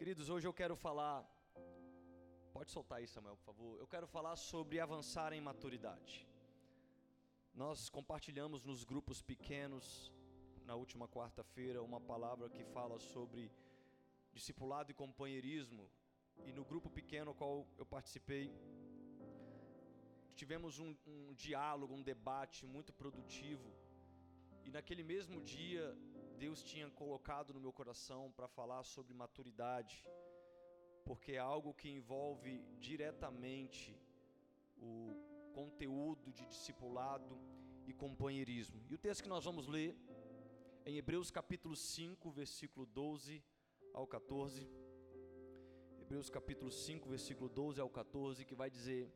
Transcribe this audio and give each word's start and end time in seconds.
Queridos, 0.00 0.30
hoje 0.30 0.46
eu 0.48 0.52
quero 0.60 0.74
falar. 0.74 1.16
Pode 2.54 2.70
soltar 2.70 2.96
aí, 2.98 3.06
Samuel, 3.06 3.36
por 3.36 3.44
favor. 3.44 3.72
Eu 3.78 3.86
quero 3.86 4.06
falar 4.06 4.34
sobre 4.34 4.80
avançar 4.80 5.30
em 5.34 5.42
maturidade. 5.42 6.26
Nós 7.62 7.90
compartilhamos 7.90 8.64
nos 8.64 8.82
grupos 8.82 9.20
pequenos, 9.20 10.10
na 10.64 10.74
última 10.74 11.06
quarta-feira, 11.06 11.82
uma 11.82 12.00
palavra 12.00 12.48
que 12.48 12.64
fala 12.76 12.98
sobre 12.98 13.52
discipulado 14.32 14.90
e 14.90 14.94
companheirismo. 14.94 15.86
E 16.46 16.50
no 16.58 16.64
grupo 16.64 16.88
pequeno 16.88 17.32
ao 17.32 17.34
qual 17.34 17.68
eu 17.76 17.84
participei, 17.84 18.50
tivemos 20.34 20.78
um, 20.78 20.96
um 21.06 21.34
diálogo, 21.34 21.92
um 21.92 22.02
debate 22.02 22.64
muito 22.64 22.90
produtivo. 22.90 23.70
E 24.64 24.70
naquele 24.70 25.02
mesmo 25.02 25.42
dia, 25.42 25.94
Deus 26.40 26.62
tinha 26.62 26.88
colocado 27.00 27.52
no 27.52 27.60
meu 27.60 27.70
coração 27.70 28.32
para 28.34 28.48
falar 28.48 28.82
sobre 28.82 29.12
maturidade, 29.12 30.02
porque 31.04 31.32
é 31.32 31.38
algo 31.38 31.74
que 31.74 31.90
envolve 31.90 32.64
diretamente 32.78 33.94
o 34.78 34.92
conteúdo 35.52 36.32
de 36.32 36.46
discipulado 36.46 37.38
e 37.86 37.92
companheirismo. 37.92 38.82
E 38.88 38.94
o 38.94 38.98
texto 39.06 39.24
que 39.24 39.28
nós 39.28 39.44
vamos 39.44 39.66
ler 39.66 39.94
é 40.86 40.90
em 40.90 40.96
Hebreus 40.96 41.30
capítulo 41.30 41.76
5, 41.76 42.30
versículo 42.30 42.86
12 42.86 43.44
ao 43.92 44.06
14. 44.06 44.66
Hebreus 46.00 46.30
capítulo 46.30 46.70
5, 46.70 47.06
versículo 47.06 47.50
12 47.50 47.82
ao 47.82 47.90
14, 47.90 48.46
que 48.46 48.54
vai 48.54 48.70
dizer: 48.70 49.12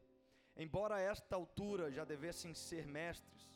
Embora 0.55 0.97
a 0.97 1.01
esta 1.01 1.35
altura 1.37 1.91
já 1.91 2.05
devessem 2.05 2.53
ser 2.53 2.87
mestres, 2.87 3.54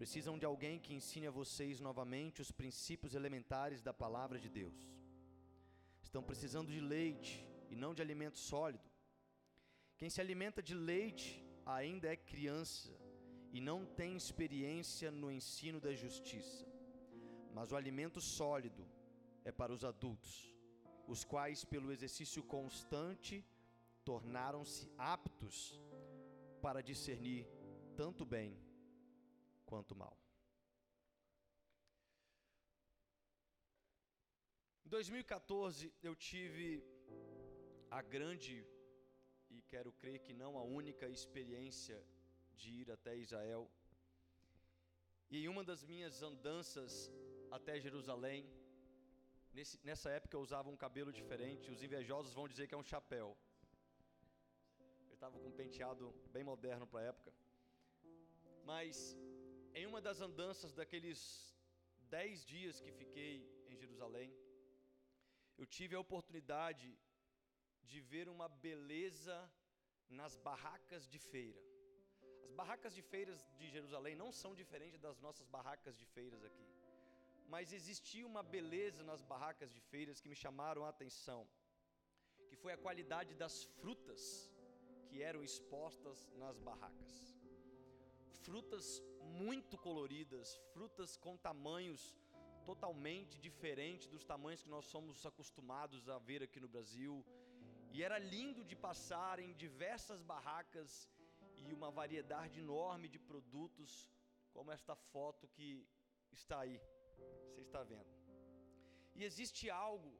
Precisam 0.00 0.38
de 0.38 0.44
alguém 0.44 0.78
que 0.78 0.94
ensine 0.94 1.26
a 1.26 1.30
vocês 1.30 1.80
novamente 1.80 2.42
os 2.42 2.50
princípios 2.50 3.14
elementares 3.14 3.80
da 3.80 3.94
palavra 3.94 4.38
de 4.38 4.50
Deus. 4.50 4.78
Estão 6.02 6.22
precisando 6.22 6.70
de 6.70 6.80
leite 6.80 7.32
e 7.70 7.74
não 7.74 7.94
de 7.94 8.02
alimento 8.02 8.38
sólido. 8.38 8.88
Quem 9.96 10.10
se 10.10 10.20
alimenta 10.20 10.62
de 10.62 10.74
leite 10.74 11.42
ainda 11.64 12.08
é 12.12 12.16
criança 12.16 12.92
e 13.50 13.60
não 13.60 13.86
tem 13.86 14.14
experiência 14.14 15.10
no 15.10 15.32
ensino 15.32 15.80
da 15.80 15.94
justiça. 15.94 16.66
Mas 17.54 17.72
o 17.72 17.76
alimento 17.76 18.20
sólido 18.20 18.86
é 19.46 19.50
para 19.50 19.72
os 19.72 19.82
adultos, 19.82 20.54
os 21.08 21.24
quais, 21.24 21.64
pelo 21.64 21.90
exercício 21.90 22.42
constante, 22.42 23.42
tornaram-se 24.04 24.90
aptos 24.98 25.80
para 26.60 26.82
discernir 26.82 27.48
tanto 27.96 28.26
bem 28.26 28.65
quanto 29.70 29.94
mal. 30.04 30.16
Em 34.84 34.88
2014 34.88 35.92
eu 36.08 36.14
tive 36.14 36.68
a 37.90 38.00
grande 38.14 38.56
e 39.50 39.60
quero 39.72 39.90
crer 40.00 40.18
que 40.20 40.32
não 40.42 40.52
a 40.58 40.62
única 40.62 41.06
experiência 41.08 41.98
de 42.60 42.70
ir 42.80 42.90
até 42.96 43.16
Israel. 43.16 43.64
E 45.30 45.38
em 45.42 45.48
uma 45.48 45.64
das 45.70 45.82
minhas 45.84 46.22
andanças 46.22 47.10
até 47.50 47.80
Jerusalém, 47.80 48.48
nesse, 49.52 49.76
nessa 49.84 50.08
época 50.10 50.36
eu 50.36 50.40
usava 50.40 50.70
um 50.70 50.76
cabelo 50.76 51.12
diferente, 51.12 51.70
os 51.70 51.82
invejosos 51.82 52.32
vão 52.32 52.46
dizer 52.46 52.68
que 52.68 52.74
é 52.74 52.78
um 52.78 52.90
chapéu. 52.94 53.36
Eu 55.08 55.14
estava 55.14 55.38
com 55.38 55.48
um 55.48 55.58
penteado 55.62 56.14
bem 56.30 56.44
moderno 56.44 56.86
para 56.86 57.00
a 57.00 57.08
época. 57.12 57.32
Mas 58.64 59.16
em 59.78 59.84
uma 59.90 60.00
das 60.06 60.20
andanças 60.26 60.72
daqueles 60.78 61.20
dez 62.16 62.44
dias 62.52 62.80
que 62.84 62.92
fiquei 63.00 63.32
em 63.70 63.76
Jerusalém, 63.82 64.30
eu 65.60 65.66
tive 65.76 65.94
a 65.94 66.00
oportunidade 66.06 66.88
de 67.90 68.00
ver 68.12 68.26
uma 68.34 68.48
beleza 68.66 69.36
nas 70.08 70.34
barracas 70.48 71.06
de 71.12 71.18
feira. 71.18 71.60
As 72.46 72.52
barracas 72.60 72.94
de 72.94 73.02
feiras 73.02 73.38
de 73.58 73.68
Jerusalém 73.76 74.16
não 74.22 74.30
são 74.32 74.54
diferentes 74.54 75.00
das 75.06 75.20
nossas 75.26 75.46
barracas 75.56 75.94
de 76.00 76.06
feiras 76.16 76.42
aqui, 76.42 76.66
mas 77.54 77.72
existia 77.80 78.26
uma 78.32 78.42
beleza 78.56 79.02
nas 79.10 79.22
barracas 79.32 79.70
de 79.76 79.80
feiras 79.92 80.20
que 80.22 80.32
me 80.32 80.42
chamaram 80.44 80.84
a 80.84 80.88
atenção, 80.88 81.40
que 82.48 82.56
foi 82.56 82.72
a 82.72 82.82
qualidade 82.86 83.34
das 83.34 83.64
frutas 83.80 84.50
que 85.08 85.22
eram 85.30 85.42
expostas 85.44 86.30
nas 86.44 86.58
barracas 86.58 87.35
frutas 88.46 89.02
muito 89.42 89.76
coloridas, 89.86 90.48
frutas 90.72 91.16
com 91.16 91.36
tamanhos 91.36 92.02
totalmente 92.70 93.34
diferentes 93.46 94.06
dos 94.14 94.24
tamanhos 94.32 94.62
que 94.62 94.74
nós 94.76 94.86
somos 94.94 95.24
acostumados 95.30 96.08
a 96.08 96.18
ver 96.28 96.42
aqui 96.44 96.60
no 96.64 96.68
Brasil. 96.74 97.14
E 97.94 98.02
era 98.06 98.18
lindo 98.18 98.62
de 98.70 98.76
passar 98.76 99.36
em 99.44 99.52
diversas 99.64 100.22
barracas 100.22 101.08
e 101.64 101.72
uma 101.78 101.90
variedade 101.90 102.60
enorme 102.60 103.08
de 103.08 103.18
produtos, 103.18 103.92
como 104.54 104.70
esta 104.70 104.94
foto 104.94 105.48
que 105.48 105.68
está 106.32 106.60
aí. 106.60 106.80
Você 107.48 107.62
está 107.62 107.82
vendo? 107.82 108.12
E 109.16 109.24
existe 109.24 109.68
algo 109.70 110.12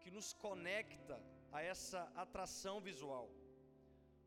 que 0.00 0.10
nos 0.10 0.32
conecta 0.46 1.16
a 1.52 1.62
essa 1.62 2.02
atração 2.24 2.80
visual. 2.80 3.26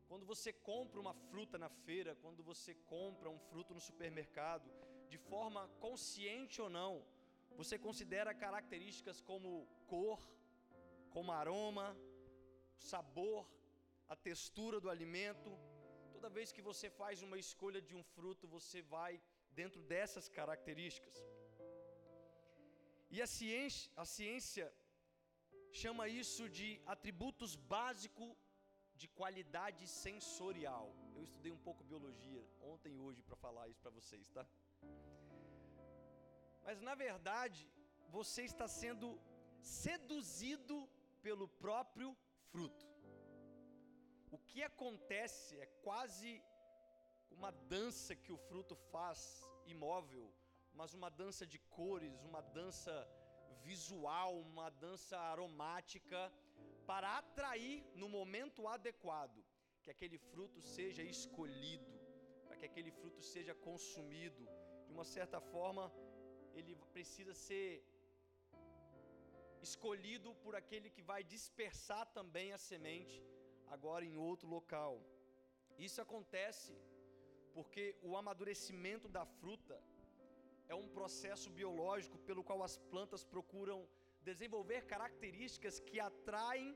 Quando 0.08 0.26
você 0.32 0.52
compra 0.52 1.00
uma 1.00 1.14
fruta 1.14 1.56
na 1.64 1.68
feira, 1.86 2.14
quando 2.22 2.42
você 2.42 2.74
compra 2.94 3.30
um 3.30 3.38
fruto 3.50 3.72
no 3.74 3.80
supermercado, 3.80 4.70
de 5.08 5.18
forma 5.18 5.62
consciente 5.86 6.60
ou 6.64 6.70
não, 6.78 6.92
você 7.56 7.78
considera 7.78 8.34
características 8.34 9.20
como 9.20 9.50
cor, 9.86 10.20
como 11.14 11.32
aroma, 11.32 11.86
sabor, 12.76 13.42
a 14.08 14.16
textura 14.16 14.78
do 14.80 14.90
alimento. 14.94 15.50
Toda 16.12 16.28
vez 16.28 16.52
que 16.52 16.62
você 16.70 16.88
faz 16.90 17.22
uma 17.22 17.38
escolha 17.38 17.80
de 17.88 17.94
um 17.98 18.04
fruto, 18.14 18.46
você 18.56 18.82
vai 18.82 19.12
dentro 19.60 19.80
dessas 19.82 20.28
características. 20.28 21.16
E 23.14 23.22
a 23.22 23.28
ciência, 23.38 23.90
a 23.96 24.04
ciência 24.04 24.66
chama 25.82 26.08
isso 26.08 26.48
de 26.58 26.68
atributos 26.94 27.54
básicos 27.54 28.28
de 29.00 29.08
qualidade 29.08 29.86
sensorial. 29.86 30.86
Eu 31.16 31.22
estudei 31.22 31.52
um 31.52 31.62
pouco 31.66 31.84
biologia 31.84 32.42
ontem 32.72 32.94
e 32.96 33.00
hoje 33.00 33.22
para 33.22 33.36
falar 33.36 33.68
isso 33.68 33.80
para 33.80 33.90
vocês, 33.90 34.28
tá? 34.30 34.46
Mas 36.66 36.80
na 36.80 36.94
verdade, 36.94 37.68
você 38.08 38.42
está 38.42 38.66
sendo 38.66 39.08
seduzido 39.60 40.88
pelo 41.22 41.46
próprio 41.48 42.16
fruto. 42.50 42.86
O 44.30 44.38
que 44.38 44.62
acontece 44.62 45.58
é 45.58 45.66
quase 45.86 46.42
uma 47.30 47.50
dança 47.74 48.14
que 48.14 48.32
o 48.32 48.38
fruto 48.48 48.74
faz 48.92 49.20
imóvel, 49.66 50.32
mas 50.72 50.94
uma 50.94 51.10
dança 51.10 51.46
de 51.46 51.58
cores, 51.58 52.22
uma 52.22 52.40
dança 52.40 52.94
visual, 53.62 54.40
uma 54.40 54.68
dança 54.70 55.18
aromática, 55.18 56.32
para 56.90 57.18
atrair 57.18 57.84
no 58.02 58.08
momento 58.08 58.68
adequado 58.76 59.38
que 59.82 59.90
aquele 59.94 60.18
fruto 60.30 60.60
seja 60.76 61.02
escolhido, 61.14 61.92
para 62.46 62.56
que 62.58 62.66
aquele 62.70 62.92
fruto 63.00 63.22
seja 63.22 63.54
consumido. 63.68 64.42
De 64.86 64.92
uma 64.96 65.04
certa 65.16 65.40
forma, 65.40 65.84
ele 66.58 66.74
precisa 66.94 67.34
ser 67.34 67.68
escolhido 69.66 70.30
por 70.44 70.54
aquele 70.60 70.88
que 70.94 71.02
vai 71.10 71.22
dispersar 71.34 72.04
também 72.18 72.48
a 72.52 72.58
semente 72.70 73.18
agora 73.74 74.04
em 74.04 74.16
outro 74.16 74.48
local. 74.56 74.94
Isso 75.86 76.00
acontece 76.06 76.72
porque 77.56 77.84
o 78.08 78.16
amadurecimento 78.20 79.08
da 79.16 79.24
fruta 79.24 79.76
é 80.72 80.74
um 80.74 80.88
processo 80.98 81.48
biológico 81.58 82.18
pelo 82.28 82.44
qual 82.48 82.62
as 82.68 82.76
plantas 82.92 83.24
procuram 83.34 83.80
desenvolver 84.30 84.80
características 84.94 85.78
que 85.88 85.98
atraem 86.10 86.68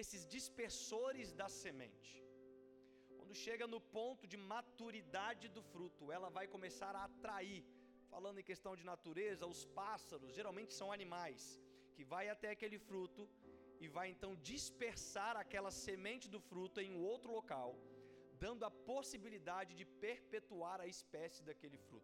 esses 0.00 0.22
dispersores 0.36 1.28
da 1.40 1.48
semente. 1.62 2.12
Quando 3.18 3.34
chega 3.44 3.66
no 3.74 3.80
ponto 3.98 4.24
de 4.32 4.38
maturidade 4.54 5.46
do 5.56 5.62
fruto, 5.72 6.10
ela 6.16 6.28
vai 6.36 6.46
começar 6.54 6.94
a 6.96 7.04
atrair, 7.10 7.62
falando 8.12 8.38
em 8.40 8.48
questão 8.50 8.72
de 8.80 8.84
natureza, 8.92 9.52
os 9.54 9.62
pássaros, 9.80 10.34
geralmente 10.38 10.72
são 10.80 10.90
animais, 10.96 11.42
que 11.94 12.04
vai 12.12 12.24
até 12.34 12.50
aquele 12.50 12.78
fruto 12.88 13.22
e 13.84 13.88
vai 13.96 14.08
então 14.14 14.32
dispersar 14.52 15.34
aquela 15.36 15.70
semente 15.86 16.28
do 16.34 16.40
fruto 16.50 16.80
em 16.84 16.90
um 16.96 17.02
outro 17.12 17.32
local, 17.38 17.70
dando 18.44 18.64
a 18.68 18.70
possibilidade 18.92 19.72
de 19.80 19.84
perpetuar 20.06 20.78
a 20.80 20.90
espécie 20.94 21.42
daquele 21.48 21.78
fruto. 21.86 22.03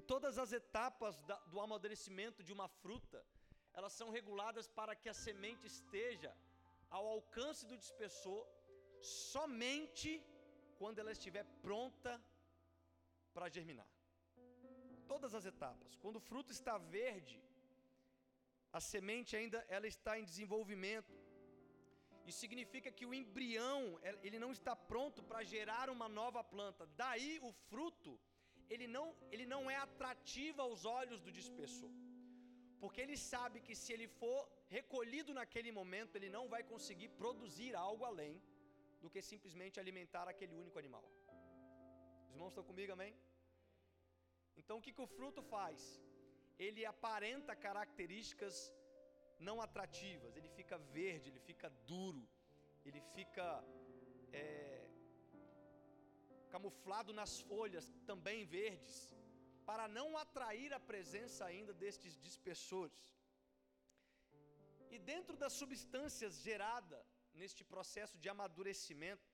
E 0.00 0.02
todas 0.12 0.34
as 0.42 0.50
etapas 0.58 1.14
do 1.52 1.58
amadurecimento 1.64 2.40
de 2.46 2.52
uma 2.56 2.66
fruta, 2.82 3.18
elas 3.78 3.92
são 3.98 4.08
reguladas 4.18 4.66
para 4.78 4.94
que 5.00 5.10
a 5.10 5.16
semente 5.26 5.64
esteja 5.66 6.30
ao 6.96 7.06
alcance 7.16 7.66
do 7.70 7.76
dispersor 7.82 8.40
somente 9.02 10.10
quando 10.78 11.00
ela 11.00 11.12
estiver 11.16 11.44
pronta 11.66 12.12
para 13.34 13.50
germinar. 13.56 13.90
Todas 15.12 15.34
as 15.38 15.44
etapas. 15.52 15.98
Quando 16.02 16.16
o 16.16 16.26
fruto 16.30 16.50
está 16.58 16.78
verde, 16.78 17.38
a 18.72 18.80
semente 18.80 19.36
ainda 19.36 19.58
ela 19.68 19.86
está 19.94 20.18
em 20.18 20.24
desenvolvimento. 20.24 21.14
Isso 22.24 22.40
significa 22.46 22.90
que 22.90 23.04
o 23.04 23.12
embrião, 23.12 24.00
ele 24.22 24.38
não 24.38 24.50
está 24.58 24.74
pronto 24.74 25.22
para 25.22 25.44
gerar 25.54 25.90
uma 25.90 26.08
nova 26.08 26.42
planta. 26.42 26.86
Daí 27.04 27.38
o 27.42 27.52
fruto, 27.68 28.18
ele 28.74 28.86
não, 28.96 29.06
ele 29.32 29.46
não 29.54 29.62
é 29.74 29.76
atrativo 29.88 30.60
aos 30.66 30.84
olhos 30.98 31.20
do 31.26 31.32
dispersor. 31.40 31.92
Porque 32.82 33.00
ele 33.04 33.16
sabe 33.32 33.58
que 33.66 33.74
se 33.80 33.92
ele 33.94 34.08
for 34.20 34.40
recolhido 34.76 35.32
naquele 35.38 35.70
momento, 35.80 36.14
ele 36.16 36.30
não 36.36 36.44
vai 36.54 36.62
conseguir 36.72 37.08
produzir 37.22 37.72
algo 37.86 38.04
além 38.10 38.34
do 39.02 39.10
que 39.12 39.20
simplesmente 39.32 39.80
alimentar 39.82 40.26
aquele 40.28 40.54
único 40.62 40.78
animal. 40.82 41.04
Os 42.26 42.32
irmãos 42.34 42.52
estão 42.52 42.64
comigo, 42.70 42.92
amém? 42.92 43.12
Então 44.60 44.76
o 44.78 44.82
que, 44.84 44.92
que 44.96 45.04
o 45.06 45.12
fruto 45.16 45.42
faz? 45.54 45.80
Ele 46.66 46.84
aparenta 46.94 47.60
características 47.66 48.56
não 49.48 49.56
atrativas, 49.66 50.36
ele 50.36 50.50
fica 50.58 50.76
verde, 50.96 51.28
ele 51.30 51.42
fica 51.50 51.68
duro, 51.92 52.22
ele 52.84 53.00
fica 53.14 53.46
é, 54.32 54.79
camuflado 56.54 57.12
nas 57.20 57.32
folhas, 57.50 57.86
também 58.10 58.38
verdes, 58.58 58.96
para 59.68 59.86
não 59.98 60.08
atrair 60.24 60.70
a 60.78 60.80
presença 60.90 61.44
ainda 61.50 61.72
destes 61.82 62.14
dispersores. 62.26 63.00
E 64.94 64.98
dentro 65.12 65.36
das 65.42 65.54
substâncias 65.62 66.34
geradas 66.48 67.08
neste 67.40 67.62
processo 67.72 68.16
de 68.22 68.28
amadurecimento, 68.34 69.28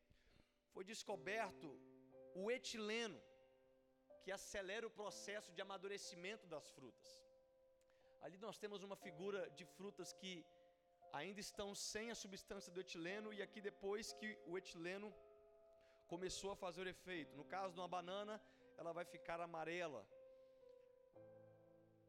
foi 0.75 0.85
descoberto 0.85 1.69
o 2.35 2.51
etileno, 2.51 3.21
que 4.23 4.33
acelera 4.39 4.87
o 4.87 4.97
processo 5.01 5.51
de 5.57 5.63
amadurecimento 5.63 6.47
das 6.55 6.67
frutas. 6.77 7.09
Ali 8.25 8.39
nós 8.47 8.59
temos 8.63 8.83
uma 8.83 8.97
figura 9.07 9.41
de 9.59 9.65
frutas 9.77 10.13
que 10.21 10.33
ainda 11.13 11.41
estão 11.41 11.69
sem 11.75 12.11
a 12.11 12.21
substância 12.25 12.71
do 12.73 12.81
etileno 12.85 13.33
e 13.33 13.41
aqui 13.47 13.61
depois 13.71 14.13
que 14.19 14.29
o 14.51 14.59
etileno 14.61 15.09
começou 16.07 16.51
a 16.53 16.57
fazer 16.57 16.83
o 16.87 16.89
efeito. 16.89 17.37
No 17.37 17.45
caso 17.45 17.75
de 17.75 17.81
uma 17.81 17.89
banana, 17.89 18.41
ela 18.77 18.93
vai 18.93 19.05
ficar 19.05 19.41
amarela. 19.41 20.07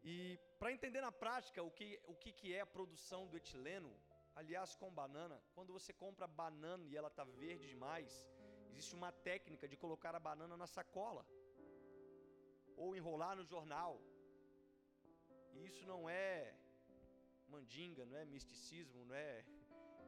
E 0.04 0.40
para 0.60 0.72
entender 0.72 1.02
na 1.02 1.12
prática 1.12 1.62
o 1.62 1.72
que, 1.72 2.00
o 2.06 2.16
que, 2.16 2.32
que 2.32 2.54
é 2.54 2.62
a 2.62 2.66
produção 2.66 3.28
do 3.28 3.38
etileno, 3.38 3.94
aliás, 4.36 4.76
com 4.76 4.90
banana, 5.04 5.42
quando 5.56 5.74
você 5.74 5.92
compra 5.92 6.28
banana 6.28 6.86
e 6.88 6.96
ela 6.96 7.10
está 7.10 7.24
verde 7.24 7.68
demais, 7.68 8.30
existe 8.72 8.94
uma 8.96 9.12
técnica 9.12 9.68
de 9.68 9.76
colocar 9.76 10.14
a 10.16 10.20
banana 10.20 10.56
na 10.56 10.68
sacola 10.68 11.26
ou 12.76 12.96
enrolar 12.96 13.36
no 13.36 13.44
jornal 13.44 14.00
e 15.58 15.66
isso 15.66 15.86
não 15.86 16.08
é 16.10 16.54
mandinga, 17.54 18.06
não 18.06 18.18
é 18.18 18.26
misticismo, 18.26 19.06
não 19.06 19.16
é. 19.16 19.44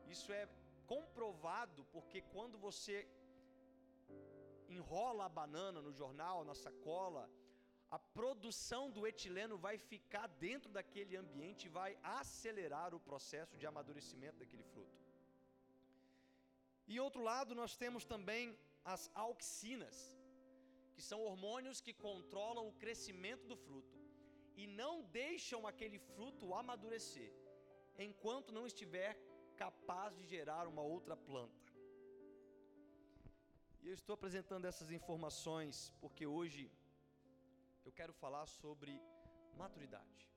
Isso 0.07 0.31
é 0.31 0.47
comprovado 0.85 1.85
porque 1.93 2.21
quando 2.21 2.57
você 2.57 3.07
enrola 4.77 5.25
a 5.25 5.35
banana 5.41 5.81
no 5.81 5.91
jornal, 5.91 6.37
na 6.49 6.55
sacola, 6.65 7.29
a 7.97 7.99
produção 8.19 8.83
do 8.95 9.05
etileno 9.11 9.57
vai 9.57 9.77
ficar 9.91 10.27
dentro 10.27 10.69
daquele 10.77 11.15
ambiente 11.23 11.65
e 11.65 11.75
vai 11.79 11.91
acelerar 12.03 12.93
o 12.93 12.99
processo 12.99 13.57
de 13.57 13.65
amadurecimento 13.65 14.37
daquele 14.37 14.63
fruto. 14.63 14.97
E 16.87 16.99
outro 16.99 17.21
lado, 17.21 17.55
nós 17.61 17.75
temos 17.75 18.05
também 18.13 18.57
as 18.93 19.03
auxinas, 19.13 19.97
que 20.93 21.01
são 21.01 21.19
hormônios 21.21 21.81
que 21.81 21.93
controlam 21.93 22.67
o 22.67 22.77
crescimento 22.83 23.45
do 23.47 23.57
fruto 23.65 23.97
e 24.55 24.67
não 24.67 24.93
deixam 25.03 25.65
aquele 25.65 25.99
fruto 26.13 26.53
amadurecer, 26.53 27.31
enquanto 27.97 28.55
não 28.57 28.65
estiver 28.67 29.11
capaz 29.55 30.15
de 30.17 30.25
gerar 30.33 30.67
uma 30.67 30.81
outra 30.81 31.15
planta. 31.29 31.58
E 33.81 33.87
eu 33.87 33.93
estou 33.93 34.13
apresentando 34.13 34.65
essas 34.65 34.91
informações 34.91 35.93
porque 36.01 36.25
hoje 36.27 36.71
eu 37.85 37.91
quero 37.91 38.13
falar 38.13 38.45
sobre 38.45 39.01
maturidade. 39.55 40.29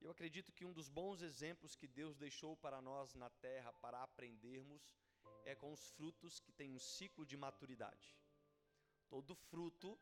Eu 0.00 0.10
acredito 0.10 0.52
que 0.52 0.64
um 0.64 0.72
dos 0.72 0.88
bons 0.88 1.22
exemplos 1.22 1.76
que 1.76 1.86
Deus 1.86 2.16
deixou 2.16 2.56
para 2.56 2.80
nós 2.82 3.14
na 3.14 3.30
terra 3.30 3.72
para 3.72 4.02
aprendermos 4.02 4.96
é 5.44 5.54
com 5.54 5.72
os 5.72 5.88
frutos 5.90 6.40
que 6.40 6.52
têm 6.52 6.72
um 6.72 6.78
ciclo 6.78 7.24
de 7.24 7.36
maturidade. 7.36 8.16
Todo 9.08 9.34
fruto 9.34 9.98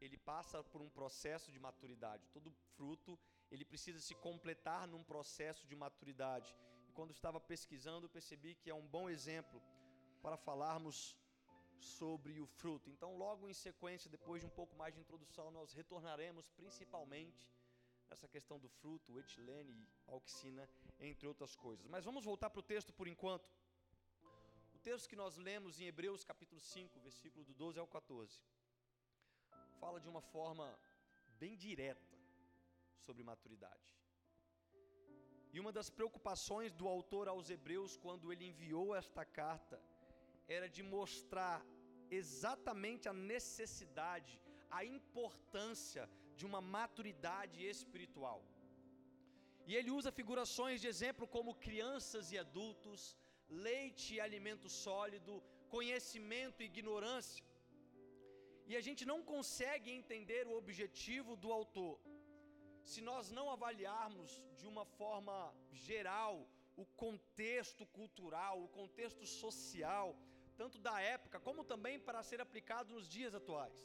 ele 0.00 0.16
passa 0.16 0.62
por 0.62 0.80
um 0.80 0.88
processo 0.88 1.50
de 1.52 1.58
maturidade. 1.58 2.28
Todo 2.28 2.50
fruto, 2.76 3.18
ele 3.50 3.64
precisa 3.64 4.00
se 4.00 4.14
completar 4.14 4.86
num 4.86 5.02
processo 5.02 5.66
de 5.66 5.76
maturidade. 5.76 6.54
E 6.88 6.92
quando 6.92 7.12
estava 7.12 7.40
pesquisando, 7.40 8.08
percebi 8.08 8.54
que 8.54 8.70
é 8.70 8.74
um 8.74 8.86
bom 8.86 9.08
exemplo 9.08 9.62
para 10.22 10.36
falarmos 10.36 11.16
sobre 11.78 12.40
o 12.40 12.46
fruto. 12.46 12.90
Então, 12.90 13.16
logo 13.16 13.48
em 13.48 13.52
sequência, 13.52 14.10
depois 14.10 14.40
de 14.40 14.46
um 14.46 14.50
pouco 14.50 14.74
mais 14.76 14.94
de 14.94 15.00
introdução, 15.00 15.50
nós 15.50 15.72
retornaremos 15.72 16.48
principalmente 16.50 17.50
nessa 18.08 18.28
questão 18.28 18.58
do 18.58 18.68
fruto, 18.68 19.18
etilene 19.18 19.88
auxina, 20.06 20.68
entre 20.98 21.26
outras 21.26 21.54
coisas. 21.56 21.86
Mas 21.86 22.04
vamos 22.04 22.24
voltar 22.24 22.50
para 22.50 22.60
o 22.60 22.62
texto 22.62 22.92
por 22.92 23.08
enquanto. 23.08 23.50
O 24.74 24.78
texto 24.78 25.08
que 25.08 25.16
nós 25.16 25.36
lemos 25.36 25.80
em 25.80 25.86
Hebreus 25.86 26.24
capítulo 26.24 26.60
5, 26.60 27.00
versículo 27.00 27.44
do 27.44 27.54
12 27.54 27.78
ao 27.78 27.86
14 27.86 28.40
fala 29.80 30.00
de 30.00 30.08
uma 30.08 30.22
forma 30.22 30.78
bem 31.38 31.56
direta 31.56 32.16
sobre 32.98 33.22
maturidade. 33.22 33.94
E 35.52 35.60
uma 35.60 35.72
das 35.72 35.88
preocupações 35.88 36.72
do 36.72 36.86
autor 36.86 37.28
aos 37.28 37.48
Hebreus, 37.48 37.96
quando 37.96 38.32
ele 38.32 38.46
enviou 38.46 38.94
esta 38.94 39.24
carta, 39.24 39.80
era 40.48 40.68
de 40.68 40.82
mostrar 40.82 41.64
exatamente 42.10 43.08
a 43.08 43.12
necessidade, 43.12 44.40
a 44.70 44.84
importância 44.84 46.08
de 46.36 46.44
uma 46.46 46.60
maturidade 46.60 47.64
espiritual. 47.74 48.40
E 49.66 49.74
ele 49.74 49.90
usa 49.90 50.12
figurações 50.20 50.80
de 50.80 50.86
exemplo 50.86 51.26
como 51.26 51.60
crianças 51.66 52.30
e 52.30 52.38
adultos, 52.38 53.16
leite 53.48 54.14
e 54.14 54.20
alimento 54.20 54.68
sólido, 54.68 55.42
conhecimento 55.68 56.62
e 56.62 56.66
ignorância. 56.66 57.44
E 58.68 58.76
a 58.76 58.80
gente 58.80 59.04
não 59.04 59.22
consegue 59.22 59.90
entender 59.90 60.46
o 60.46 60.56
objetivo 60.56 61.34
do 61.36 61.52
autor 61.52 61.98
se 62.92 63.00
nós 63.00 63.30
não 63.36 63.50
avaliarmos 63.50 64.30
de 64.58 64.66
uma 64.66 64.84
forma 64.84 65.36
geral 65.72 66.48
o 66.76 66.84
contexto 67.04 67.84
cultural, 67.86 68.62
o 68.62 68.68
contexto 68.68 69.26
social, 69.26 70.16
tanto 70.60 70.78
da 70.86 70.96
época 71.00 71.38
como 71.46 71.68
também 71.72 71.96
para 72.06 72.22
ser 72.30 72.40
aplicado 72.40 72.94
nos 72.94 73.06
dias 73.16 73.34
atuais. 73.40 73.80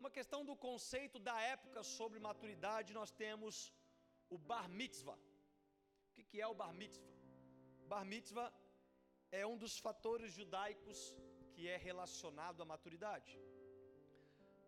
Uma 0.00 0.10
questão 0.18 0.40
do 0.48 0.56
conceito 0.56 1.18
da 1.28 1.36
época 1.54 1.82
sobre 1.82 2.18
maturidade, 2.28 2.98
nós 3.00 3.10
temos 3.24 3.56
o 4.34 4.38
bar 4.50 4.66
mitzvah. 4.80 5.18
O 6.10 6.24
que 6.30 6.40
é 6.40 6.46
o 6.46 6.58
bar 6.62 6.72
mitzvah? 6.72 7.10
Bar 7.92 8.04
mitzvah 8.04 8.50
é 9.40 9.46
um 9.52 9.58
dos 9.64 9.74
fatores 9.86 10.32
judaicos 10.32 10.98
que 11.52 11.68
é 11.68 11.76
relacionado 11.76 12.62
à 12.62 12.64
maturidade. 12.72 13.38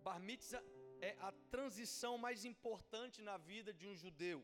Bar 0.07 0.21
mitzvah 0.21 0.63
é 1.01 1.17
a 1.29 1.33
transição 1.55 2.15
mais 2.27 2.45
importante 2.45 3.21
na 3.23 3.37
vida 3.37 3.73
de 3.73 3.87
um 3.91 3.97
judeu. 4.03 4.41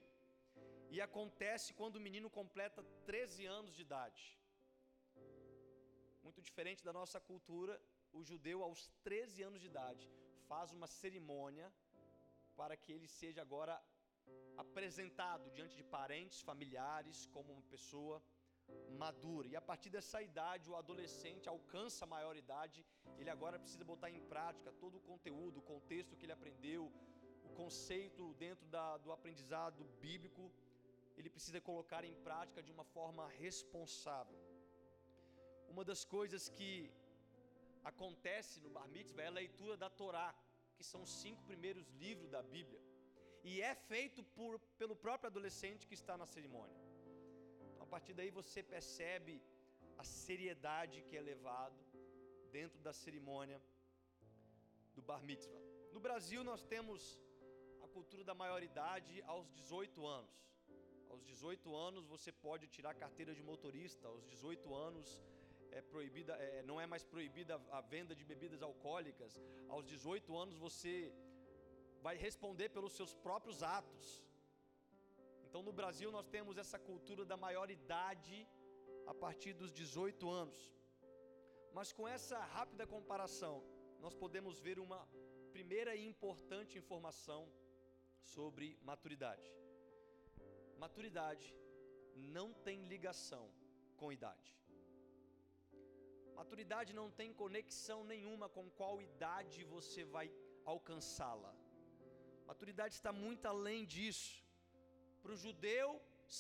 E 0.91 1.01
acontece 1.01 1.75
quando 1.75 1.97
o 1.97 2.05
menino 2.09 2.31
completa 2.31 2.83
13 3.05 3.47
anos 3.59 3.75
de 3.77 3.83
idade. 3.83 4.23
Muito 6.39 6.51
diferente 6.53 6.85
da 6.85 6.93
nossa 6.93 7.19
cultura, 7.19 7.75
o 8.13 8.23
judeu 8.23 8.63
aos 8.63 8.81
13 9.03 9.43
anos 9.43 9.61
de 9.61 9.67
idade 9.67 10.09
faz 10.51 10.73
uma 10.73 10.87
cerimônia 10.87 11.67
para 12.59 12.77
que 12.77 12.93
ele 12.93 13.09
seja 13.09 13.41
agora 13.43 13.75
apresentado 14.57 15.51
diante 15.51 15.75
de 15.75 15.83
parentes, 15.83 16.41
familiares, 16.41 17.27
como 17.33 17.53
uma 17.53 17.67
pessoa 17.75 18.23
madura. 19.03 19.49
E 19.49 19.57
a 19.57 19.61
partir 19.61 19.91
dessa 19.91 20.23
idade, 20.23 20.71
o 20.71 20.77
adolescente 20.77 21.49
alcança 21.49 22.05
a 22.05 22.13
maioridade, 22.15 22.87
ele 23.19 23.31
agora 23.31 23.59
precisa 23.59 23.85
botar 23.93 24.09
em 24.09 24.21
prática 24.35 24.71
todo 24.85 24.99
o 24.99 25.01
conteúdo, 25.11 25.59
o 25.59 25.69
contexto 25.73 26.17
que 26.17 26.25
ele 26.27 26.39
aprendeu, 26.39 26.85
o 27.43 27.49
conceito 27.63 28.33
dentro 28.35 28.65
da, 28.69 28.97
do 28.99 29.11
aprendizado 29.11 29.83
bíblico, 30.01 30.53
ele 31.17 31.29
precisa 31.29 31.61
colocar 31.61 32.05
em 32.05 32.15
prática 32.15 32.63
de 32.63 32.71
uma 32.71 32.85
forma 32.85 33.27
responsável. 33.27 34.48
Uma 35.69 35.85
das 35.85 36.05
coisas 36.17 36.49
que 36.49 36.91
acontece 37.85 38.61
no 38.61 38.71
Bar 38.71 38.89
Mitzvah 38.89 39.23
é 39.23 39.29
a 39.29 39.39
leitura 39.43 39.77
da 39.77 39.91
Torá, 39.91 40.35
que 40.77 40.85
são 40.85 41.03
os 41.03 41.13
cinco 41.23 41.43
primeiros 41.45 41.89
livros 42.05 42.29
da 42.37 42.43
Bíblia. 42.43 42.81
E 43.45 43.63
é 43.63 43.75
feito 43.75 44.23
por, 44.37 44.59
pelo 44.81 44.97
próprio 44.97 45.29
adolescente 45.29 45.87
que 45.87 45.95
está 45.95 46.17
na 46.17 46.27
cerimônia 46.27 46.89
partir 47.89 48.15
daí 48.19 48.31
você 48.31 48.63
percebe 48.63 49.35
a 49.97 50.05
seriedade 50.05 51.03
que 51.09 51.17
é 51.17 51.23
levado 51.33 51.79
dentro 52.57 52.79
da 52.87 52.93
cerimônia 52.93 53.59
do 54.95 55.03
Bar 55.03 55.23
Mitzvah. 55.29 55.63
No 55.93 56.01
Brasil 56.07 56.45
nós 56.51 56.63
temos 56.65 57.01
a 57.85 57.89
cultura 57.89 58.23
da 58.31 58.35
maioridade 58.43 59.23
aos 59.23 59.49
18 59.53 60.07
anos. 60.07 60.37
Aos 61.09 61.25
18 61.25 61.75
anos 61.89 62.07
você 62.15 62.31
pode 62.31 62.67
tirar 62.69 62.95
carteira 62.95 63.35
de 63.35 63.43
motorista, 63.43 64.07
aos 64.07 64.25
18 64.27 64.75
anos 64.75 65.09
é 65.79 65.83
proibida, 65.95 66.33
é, 66.47 66.63
não 66.71 66.77
é 66.85 66.87
mais 66.93 67.05
proibida 67.13 67.55
a 67.79 67.81
venda 67.93 68.15
de 68.19 68.25
bebidas 68.31 68.63
alcoólicas. 68.69 69.33
Aos 69.75 69.85
18 69.87 70.37
anos 70.43 70.57
você 70.67 70.93
vai 72.07 72.17
responder 72.27 72.69
pelos 72.77 72.95
seus 72.99 73.13
próprios 73.27 73.63
atos. 73.63 74.07
Então 75.47 75.63
no 75.69 75.73
Brasil 75.81 76.11
nós 76.17 76.27
temos 76.37 76.59
essa 76.63 76.79
cultura 76.89 77.25
da 77.25 77.37
maioridade 77.47 78.39
a 79.07 79.15
partir 79.25 79.53
dos 79.61 79.73
18 79.73 80.29
anos. 80.43 80.59
Mas 81.73 81.93
com 81.93 82.07
essa 82.17 82.39
rápida 82.57 82.87
comparação, 82.87 83.57
nós 84.05 84.15
podemos 84.23 84.61
ver 84.67 84.79
uma 84.87 85.01
primeira 85.57 85.95
e 85.95 86.05
importante 86.13 86.79
informação 86.83 87.43
sobre 88.35 88.67
maturidade. 88.91 89.49
Maturidade 90.85 91.49
não 92.37 92.49
tem 92.67 92.83
ligação 92.95 93.47
com 93.97 94.13
idade. 94.13 94.59
Maturidade 96.41 96.91
não 96.99 97.09
tem 97.19 97.31
conexão 97.43 98.01
nenhuma 98.13 98.47
com 98.57 98.67
qual 98.79 98.95
idade 99.11 99.65
você 99.75 100.03
vai 100.17 100.27
alcançá-la. 100.73 101.53
Maturidade 102.51 102.95
está 102.99 103.13
muito 103.25 103.47
além 103.53 103.81
disso. 103.95 104.35
Para 105.23 105.33
o 105.35 105.41
judeu, 105.45 105.89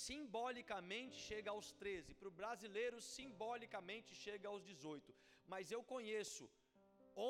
simbolicamente 0.04 1.16
chega 1.28 1.50
aos 1.54 1.68
13, 1.82 2.14
para 2.20 2.30
o 2.30 2.36
brasileiro, 2.40 3.00
simbolicamente 3.16 4.14
chega 4.24 4.46
aos 4.52 4.62
18. 4.70 5.14
Mas 5.52 5.72
eu 5.76 5.82
conheço 5.92 6.44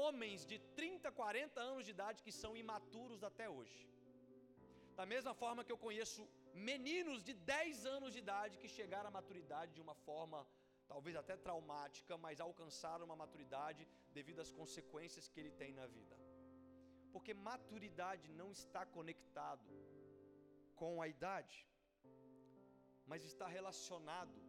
homens 0.00 0.44
de 0.50 0.58
30, 0.80 1.10
40 1.22 1.60
anos 1.70 1.84
de 1.87 1.92
idade 1.96 2.22
que 2.26 2.38
são 2.42 2.52
imaturos 2.64 3.22
até 3.30 3.48
hoje. 3.56 3.80
Da 5.00 5.06
mesma 5.14 5.34
forma 5.42 5.64
que 5.64 5.75
eu 5.75 5.80
conheço 5.87 6.22
meninos 6.70 7.22
de 7.28 7.34
10 7.56 7.87
anos 7.96 8.12
de 8.14 8.20
idade 8.26 8.58
que 8.62 8.76
chegaram 8.78 9.08
à 9.10 9.16
maturidade 9.18 9.72
de 9.76 9.84
uma 9.87 9.94
forma 10.08 10.40
talvez 10.92 11.14
até 11.23 11.37
traumática, 11.37 12.16
mas 12.25 12.40
alcançaram 12.40 13.04
uma 13.09 13.21
maturidade 13.23 13.87
devido 14.18 14.40
às 14.45 14.52
consequências 14.61 15.28
que 15.28 15.40
ele 15.40 15.52
tem 15.62 15.73
na 15.80 15.87
vida. 15.87 16.16
Porque 17.12 17.33
maturidade 17.50 18.26
não 18.40 18.50
está 18.59 18.83
conectado 18.97 19.73
com 20.80 20.92
a 21.04 21.09
idade, 21.14 21.59
mas 23.07 23.23
está 23.30 23.47
relacionado 23.59 24.40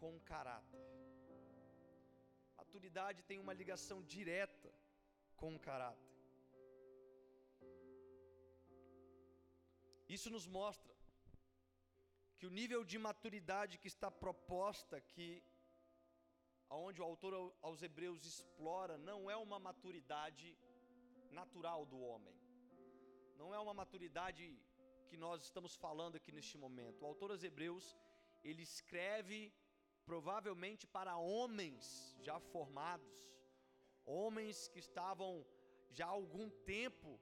com 0.00 0.16
o 0.16 0.24
caráter. 0.32 0.80
Maturidade 2.56 3.22
tem 3.30 3.38
uma 3.44 3.54
ligação 3.60 3.98
direta 4.14 4.72
com 5.36 5.54
o 5.56 5.60
caráter. 5.68 6.12
Isso 10.16 10.30
nos 10.30 10.46
mostra 10.58 10.94
que 12.36 12.46
o 12.46 12.54
nível 12.60 12.82
de 12.92 12.98
maturidade 12.98 13.78
que 13.82 13.90
está 13.94 14.10
proposta 14.10 14.96
aqui, 14.96 15.28
aonde 16.72 17.00
o 17.02 17.04
autor 17.10 17.32
aos 17.68 17.80
Hebreus 17.86 18.20
explora, 18.32 18.94
não 19.10 19.30
é 19.30 19.36
uma 19.46 19.58
maturidade 19.68 20.48
natural 21.38 21.80
do 21.92 21.98
homem. 22.10 22.36
Não 23.40 23.48
é 23.56 23.58
uma 23.58 23.74
maturidade 23.80 24.44
que 25.08 25.18
nós 25.24 25.42
estamos 25.48 25.72
falando 25.84 26.16
aqui 26.16 26.32
neste 26.32 26.56
momento. 26.64 27.02
O 27.02 27.08
autor 27.10 27.30
aos 27.30 27.44
Hebreus, 27.48 27.86
ele 28.42 28.62
escreve 28.62 29.38
provavelmente 30.10 30.86
para 30.96 31.18
homens 31.18 32.16
já 32.26 32.38
formados, 32.54 33.12
homens 34.06 34.66
que 34.72 34.80
estavam 34.86 35.30
já 35.90 36.06
há 36.06 36.16
algum 36.22 36.48
tempo 36.76 37.20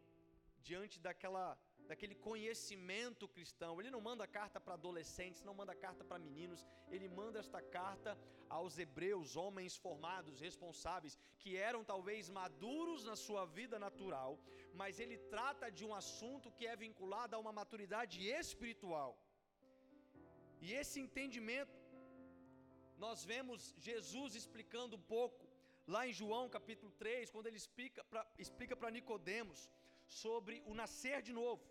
diante 0.68 1.00
daquela 1.06 1.46
daquele 1.90 2.16
conhecimento 2.26 3.30
cristão. 3.36 3.72
Ele 3.80 3.94
não 3.94 4.02
manda 4.08 4.32
carta 4.38 4.58
para 4.64 4.74
adolescentes, 4.80 5.46
não 5.48 5.54
manda 5.60 5.80
carta 5.86 6.02
para 6.08 6.24
meninos, 6.26 6.60
ele 6.94 7.08
manda 7.20 7.40
esta 7.44 7.60
carta 7.78 8.10
aos 8.58 8.74
hebreus, 8.84 9.34
homens 9.44 9.74
formados, 9.86 10.42
responsáveis, 10.48 11.16
que 11.40 11.50
eram 11.68 11.82
talvez 11.92 12.30
maduros 12.40 13.02
na 13.10 13.16
sua 13.24 13.42
vida 13.58 13.76
natural, 13.86 14.30
mas 14.80 15.00
ele 15.02 15.18
trata 15.34 15.68
de 15.78 15.84
um 15.88 15.94
assunto 16.02 16.52
que 16.58 16.66
é 16.72 16.76
vinculado 16.84 17.34
a 17.34 17.42
uma 17.44 17.54
maturidade 17.60 18.18
espiritual. 18.42 19.12
E 20.66 20.70
esse 20.80 20.98
entendimento 21.06 21.76
nós 23.04 23.18
vemos 23.32 23.74
Jesus 23.88 24.30
explicando 24.40 24.94
um 25.00 25.04
pouco 25.16 25.44
lá 25.94 26.02
em 26.08 26.14
João 26.22 26.46
capítulo 26.56 26.92
3, 27.02 27.30
quando 27.34 27.48
ele 27.48 27.60
explica 27.64 28.00
para 28.10 28.24
explica 28.46 28.90
Nicodemos 28.96 29.60
sobre 30.22 30.56
o 30.70 30.74
nascer 30.82 31.20
de 31.28 31.32
novo. 31.42 31.69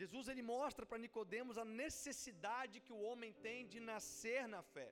Jesus 0.00 0.28
ele 0.28 0.42
mostra 0.54 0.86
para 0.86 1.02
Nicodemos 1.04 1.56
a 1.58 1.64
necessidade 1.82 2.82
que 2.86 2.92
o 2.96 3.02
homem 3.08 3.32
tem 3.46 3.66
de 3.72 3.80
nascer 3.90 4.42
na 4.54 4.62
fé. 4.74 4.90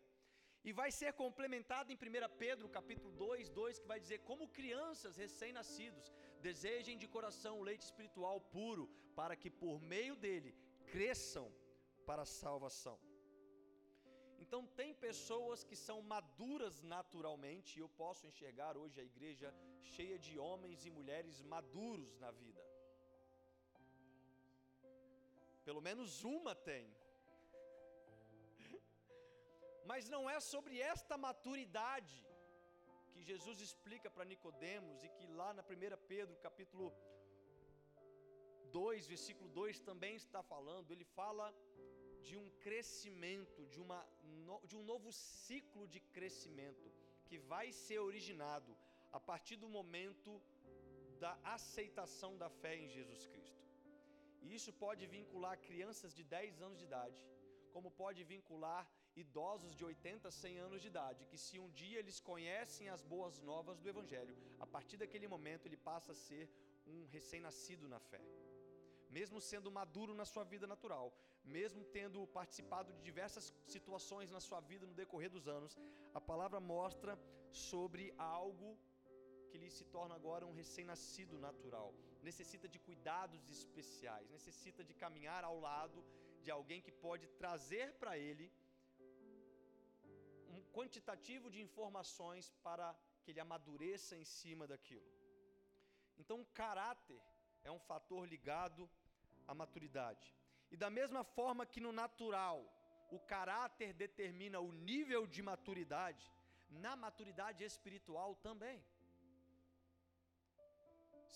E 0.68 0.72
vai 0.80 0.90
ser 0.98 1.10
complementado 1.22 1.92
em 1.92 1.96
1 1.96 1.98
Pedro, 2.44 2.68
capítulo 2.76 3.12
2, 3.12 3.50
2, 3.50 3.78
que 3.82 3.90
vai 3.92 4.00
dizer: 4.04 4.18
Como 4.30 4.52
crianças 4.58 5.16
recém-nascidos, 5.24 6.06
desejem 6.48 6.98
de 7.02 7.06
coração 7.16 7.52
o 7.58 7.66
leite 7.68 7.84
espiritual 7.90 8.40
puro, 8.56 8.86
para 9.14 9.36
que 9.36 9.50
por 9.62 9.76
meio 9.94 10.16
dele 10.24 10.52
cresçam 10.92 11.46
para 12.08 12.22
a 12.22 12.32
salvação. 12.42 12.98
Então, 14.44 14.62
tem 14.80 14.92
pessoas 15.08 15.62
que 15.68 15.76
são 15.86 15.98
maduras 16.14 16.82
naturalmente, 16.82 17.70
e 17.76 17.82
eu 17.84 17.88
posso 18.02 18.26
enxergar 18.26 18.76
hoje 18.76 19.00
a 19.00 19.08
igreja 19.12 19.54
cheia 19.94 20.18
de 20.18 20.34
homens 20.46 20.84
e 20.84 20.90
mulheres 20.98 21.40
maduros 21.54 22.18
na 22.24 22.32
vida. 22.42 22.65
Pelo 25.68 25.82
menos 25.88 26.08
uma 26.36 26.54
tem. 26.70 26.86
Mas 29.90 30.08
não 30.14 30.22
é 30.34 30.38
sobre 30.52 30.74
esta 30.92 31.16
maturidade 31.26 32.16
que 33.12 33.22
Jesus 33.30 33.60
explica 33.66 34.08
para 34.14 34.28
Nicodemos 34.32 35.02
e 35.06 35.08
que 35.16 35.26
lá 35.40 35.50
na 35.58 35.62
1 35.62 35.66
Pedro, 36.12 36.36
capítulo 36.46 36.86
2, 38.70 39.06
versículo 39.14 39.48
2 39.48 39.80
também 39.90 40.14
está 40.16 40.40
falando, 40.54 40.92
ele 40.92 41.06
fala 41.20 41.46
de 42.26 42.36
um 42.36 42.48
crescimento, 42.66 43.66
de, 43.66 43.80
uma, 43.80 44.00
de 44.68 44.76
um 44.76 44.84
novo 44.92 45.12
ciclo 45.12 45.86
de 45.94 46.00
crescimento 46.16 46.92
que 47.26 47.38
vai 47.38 47.72
ser 47.72 48.00
originado 48.10 48.76
a 49.12 49.20
partir 49.30 49.56
do 49.56 49.68
momento 49.68 50.40
da 51.18 51.32
aceitação 51.56 52.36
da 52.36 52.50
fé 52.50 52.76
em 52.76 52.88
Jesus 52.88 53.26
Cristo. 53.26 53.55
E 54.46 54.54
isso 54.58 54.72
pode 54.84 55.04
vincular 55.16 55.54
crianças 55.68 56.10
de 56.18 56.24
10 56.36 56.62
anos 56.66 56.78
de 56.80 56.86
idade, 56.90 57.20
como 57.74 57.90
pode 58.02 58.20
vincular 58.34 58.82
idosos 59.22 59.72
de 59.78 59.84
80, 59.84 60.30
100 60.30 60.58
anos 60.66 60.80
de 60.82 60.88
idade, 60.92 61.26
que 61.30 61.38
se 61.44 61.58
um 61.64 61.68
dia 61.80 61.98
eles 62.02 62.18
conhecem 62.30 62.88
as 62.94 63.02
boas 63.14 63.34
novas 63.50 63.80
do 63.80 63.88
Evangelho, 63.92 64.36
a 64.64 64.66
partir 64.74 64.98
daquele 65.02 65.28
momento 65.34 65.66
ele 65.66 65.78
passa 65.90 66.12
a 66.12 66.20
ser 66.26 66.44
um 66.94 66.98
recém-nascido 67.16 67.88
na 67.94 68.00
fé. 68.10 68.22
Mesmo 69.18 69.40
sendo 69.50 69.70
maduro 69.80 70.14
na 70.20 70.26
sua 70.32 70.44
vida 70.52 70.66
natural, 70.74 71.06
mesmo 71.58 71.82
tendo 71.98 72.26
participado 72.38 72.92
de 72.92 73.02
diversas 73.10 73.52
situações 73.74 74.30
na 74.36 74.40
sua 74.48 74.60
vida 74.70 74.86
no 74.86 75.00
decorrer 75.02 75.30
dos 75.36 75.48
anos, 75.58 75.76
a 76.14 76.20
palavra 76.20 76.60
mostra 76.60 77.18
sobre 77.50 78.12
algo 78.16 78.78
que 79.48 79.58
lhe 79.58 79.70
se 79.70 79.84
torna 79.96 80.14
agora 80.14 80.46
um 80.46 80.56
recém-nascido 80.62 81.38
natural. 81.48 81.90
Necessita 82.28 82.68
de 82.74 82.78
cuidados 82.86 83.42
especiais, 83.56 84.28
necessita 84.36 84.82
de 84.88 84.94
caminhar 85.02 85.42
ao 85.44 85.58
lado 85.68 85.98
de 86.44 86.50
alguém 86.56 86.80
que 86.86 86.92
pode 87.06 87.26
trazer 87.40 87.86
para 88.00 88.14
ele 88.26 88.46
um 90.54 90.60
quantitativo 90.76 91.48
de 91.54 91.60
informações 91.66 92.46
para 92.66 92.88
que 93.22 93.30
ele 93.30 93.44
amadureça 93.44 94.14
em 94.22 94.24
cima 94.38 94.66
daquilo. 94.72 95.08
Então, 96.22 96.38
caráter 96.62 97.20
é 97.62 97.70
um 97.70 97.82
fator 97.90 98.22
ligado 98.34 98.82
à 99.46 99.54
maturidade. 99.62 100.26
E 100.72 100.76
da 100.76 100.90
mesma 100.98 101.22
forma 101.38 101.64
que 101.72 101.84
no 101.86 101.92
natural 101.92 102.58
o 103.16 103.20
caráter 103.34 103.92
determina 103.92 104.58
o 104.68 104.72
nível 104.72 105.22
de 105.34 105.42
maturidade, 105.42 106.26
na 106.68 106.94
maturidade 106.96 107.62
espiritual 107.64 108.34
também. 108.48 108.78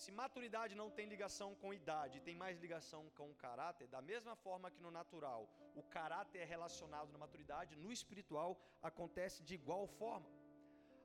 Se 0.01 0.11
maturidade 0.19 0.73
não 0.79 0.89
tem 0.97 1.07
ligação 1.13 1.49
com 1.61 1.75
idade, 1.79 2.23
tem 2.27 2.35
mais 2.43 2.55
ligação 2.63 3.01
com 3.17 3.27
o 3.31 3.35
caráter, 3.43 3.87
da 3.95 4.01
mesma 4.11 4.35
forma 4.43 4.71
que 4.73 4.81
no 4.85 4.91
natural 4.99 5.41
o 5.81 5.83
caráter 5.95 6.39
é 6.39 6.47
relacionado 6.53 7.11
na 7.13 7.19
maturidade, 7.23 7.75
no 7.83 7.91
espiritual 7.97 8.51
acontece 8.89 9.43
de 9.49 9.53
igual 9.59 9.85
forma. 9.99 10.27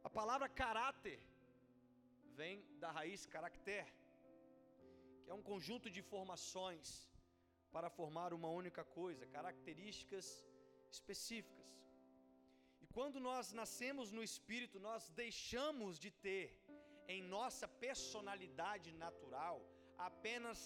A 0.09 0.11
palavra 0.19 0.49
caráter 0.63 1.21
vem 2.41 2.65
da 2.83 2.91
raiz 2.99 3.27
caracter, 3.35 3.87
que 5.23 5.31
é 5.31 5.35
um 5.41 5.47
conjunto 5.51 5.91
de 5.95 6.01
informações 6.05 6.89
para 7.75 7.91
formar 7.99 8.33
uma 8.33 8.49
única 8.61 8.83
coisa, 9.01 9.27
características 9.39 10.27
específicas. 10.91 11.67
E 12.81 12.87
quando 12.97 13.21
nós 13.29 13.53
nascemos 13.61 14.11
no 14.11 14.23
espírito, 14.31 14.81
nós 14.89 15.11
deixamos 15.23 15.99
de 15.99 16.11
ter 16.29 16.45
em 17.15 17.23
nossa 17.37 17.67
personalidade 17.87 18.91
natural 19.05 19.57
apenas 20.09 20.59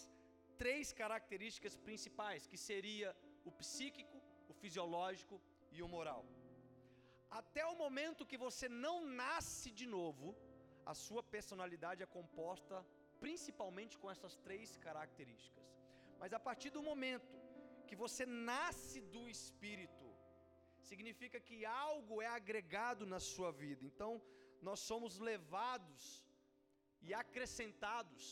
três 0.62 0.92
características 0.92 1.76
principais, 1.76 2.47
que 2.47 2.59
seria 2.68 3.16
o 3.49 3.52
psíquico, 3.61 4.20
o 4.49 4.54
fisiológico 4.62 5.40
e 5.76 5.82
o 5.82 5.88
moral. 5.88 6.25
Até 7.30 7.64
o 7.64 7.76
momento 7.85 8.28
que 8.30 8.37
você 8.47 8.68
não 8.68 8.97
nasce 9.06 9.70
de 9.70 9.87
novo, 9.87 10.37
a 10.85 10.94
sua 10.94 11.23
personalidade 11.23 12.02
é 12.02 12.14
composta 12.18 12.85
principalmente 13.25 13.94
com 14.00 14.11
essas 14.11 14.35
três 14.47 14.76
características. 14.87 15.66
Mas 16.18 16.32
a 16.32 16.40
partir 16.49 16.70
do 16.76 16.82
momento 16.82 17.38
que 17.88 17.97
você 18.04 18.25
nasce 18.26 19.00
do 19.14 19.23
Espírito, 19.28 20.06
significa 20.90 21.38
que 21.49 21.64
algo 21.66 22.20
é 22.23 22.26
agregado 22.26 23.04
na 23.06 23.20
sua 23.32 23.50
vida. 23.52 23.85
Então, 23.90 24.11
nós 24.68 24.80
somos 24.80 25.18
levados 25.30 26.02
e 27.07 27.14
acrescentados 27.23 28.25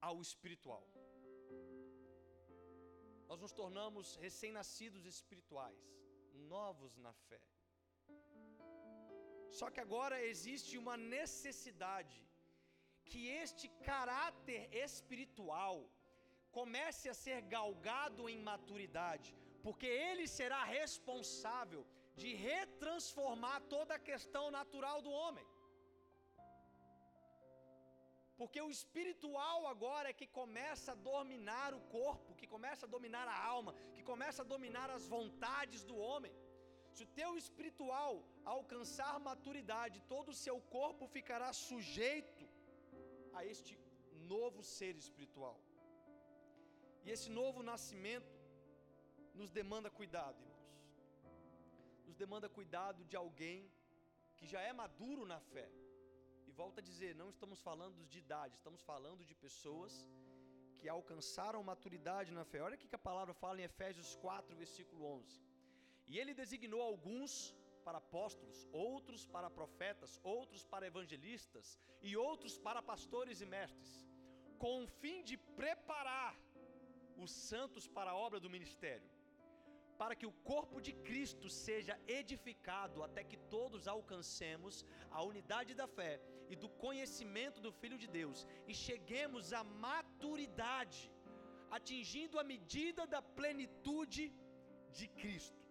ao 0.00 0.16
espiritual. 0.26 0.84
Nós 3.28 3.40
nos 3.44 3.52
tornamos 3.60 4.16
recém-nascidos 4.24 5.04
espirituais, 5.14 5.82
novos 6.54 6.96
na 7.06 7.12
fé. 7.28 7.42
Só 9.58 9.66
que 9.70 9.80
agora 9.86 10.16
existe 10.32 10.72
uma 10.82 10.96
necessidade 10.96 12.18
que 13.08 13.20
este 13.42 13.66
caráter 13.90 14.62
espiritual 14.86 15.76
comece 16.58 17.08
a 17.08 17.18
ser 17.24 17.38
galgado 17.56 18.28
em 18.32 18.38
maturidade, 18.50 19.30
porque 19.64 19.88
ele 20.08 20.26
será 20.38 20.62
responsável 20.64 21.82
de 22.20 22.30
retransformar 22.50 23.58
toda 23.74 23.94
a 23.94 24.04
questão 24.10 24.44
natural 24.58 24.98
do 25.06 25.10
homem. 25.20 25.46
Porque 28.40 28.60
o 28.60 28.70
espiritual 28.78 29.58
agora 29.74 30.06
é 30.10 30.18
que 30.20 30.28
começa 30.40 30.90
a 30.92 31.00
dominar 31.10 31.70
o 31.78 31.80
corpo, 31.98 32.34
que 32.40 32.48
começa 32.54 32.84
a 32.86 32.92
dominar 32.96 33.26
a 33.34 33.38
alma, 33.54 33.72
que 33.94 34.02
começa 34.10 34.42
a 34.42 34.50
dominar 34.54 34.88
as 34.96 35.06
vontades 35.16 35.82
do 35.90 35.96
homem. 36.06 36.32
Se 36.94 37.02
o 37.06 37.12
teu 37.20 37.30
espiritual 37.42 38.12
alcançar 38.56 39.14
maturidade, 39.30 40.04
todo 40.14 40.28
o 40.30 40.38
seu 40.44 40.58
corpo 40.76 41.06
ficará 41.16 41.48
sujeito 41.52 42.44
a 43.38 43.44
este 43.52 43.72
novo 44.34 44.62
ser 44.76 44.94
espiritual. 45.04 45.58
E 47.04 47.10
esse 47.14 47.30
novo 47.40 47.62
nascimento 47.72 48.34
nos 49.40 49.50
demanda 49.58 49.90
cuidado, 49.98 50.38
irmãos. 50.42 50.70
Nos 52.06 52.16
demanda 52.22 52.48
cuidado 52.58 53.04
de 53.10 53.16
alguém 53.24 53.58
que 54.36 54.46
já 54.52 54.60
é 54.60 54.72
maduro 54.72 55.24
na 55.32 55.40
fé. 55.52 55.68
Volta 56.60 56.80
a 56.80 56.88
dizer, 56.90 57.14
não 57.14 57.28
estamos 57.28 57.58
falando 57.60 58.00
de 58.10 58.18
idade, 58.24 58.54
estamos 58.56 58.82
falando 58.90 59.22
de 59.30 59.34
pessoas 59.34 59.92
que 60.78 60.88
alcançaram 60.88 61.62
maturidade 61.62 62.30
na 62.38 62.44
fé. 62.50 62.58
Olha 62.66 62.76
o 62.76 62.78
que 62.78 62.98
a 62.98 63.06
palavra 63.10 63.34
fala 63.42 63.60
em 63.60 63.64
Efésios 63.70 64.10
4, 64.22 64.56
versículo 64.56 65.04
11. 65.04 65.38
E 66.10 66.18
ele 66.20 66.32
designou 66.42 66.80
alguns 66.80 67.32
para 67.84 67.98
apóstolos, 67.98 68.58
outros 68.72 69.26
para 69.34 69.50
profetas, 69.58 70.12
outros 70.24 70.62
para 70.64 70.86
evangelistas 70.92 71.78
e 72.00 72.16
outros 72.16 72.54
para 72.66 72.80
pastores 72.92 73.42
e 73.42 73.46
mestres, 73.56 73.92
com 74.62 74.84
o 74.84 74.88
fim 75.02 75.18
de 75.22 75.36
preparar 75.60 76.34
os 77.24 77.30
santos 77.50 77.86
para 77.86 78.12
a 78.12 78.16
obra 78.26 78.40
do 78.40 78.54
ministério, 78.56 79.10
para 79.98 80.16
que 80.16 80.28
o 80.30 80.36
corpo 80.52 80.80
de 80.80 80.94
Cristo 81.08 81.50
seja 81.50 82.00
edificado 82.20 83.02
até 83.02 83.22
que 83.22 83.36
todos 83.56 83.86
alcancemos 83.86 84.84
a 85.10 85.22
unidade 85.22 85.74
da 85.74 85.86
fé 85.86 86.14
e 86.52 86.56
do 86.62 86.68
conhecimento 86.84 87.60
do 87.66 87.72
Filho 87.80 87.98
de 88.02 88.08
Deus 88.18 88.46
e 88.70 88.74
cheguemos 88.86 89.52
à 89.60 89.62
maturidade, 89.86 91.02
atingindo 91.78 92.38
a 92.42 92.44
medida 92.54 93.04
da 93.14 93.20
plenitude 93.38 94.24
de 94.98 95.06
Cristo. 95.20 95.62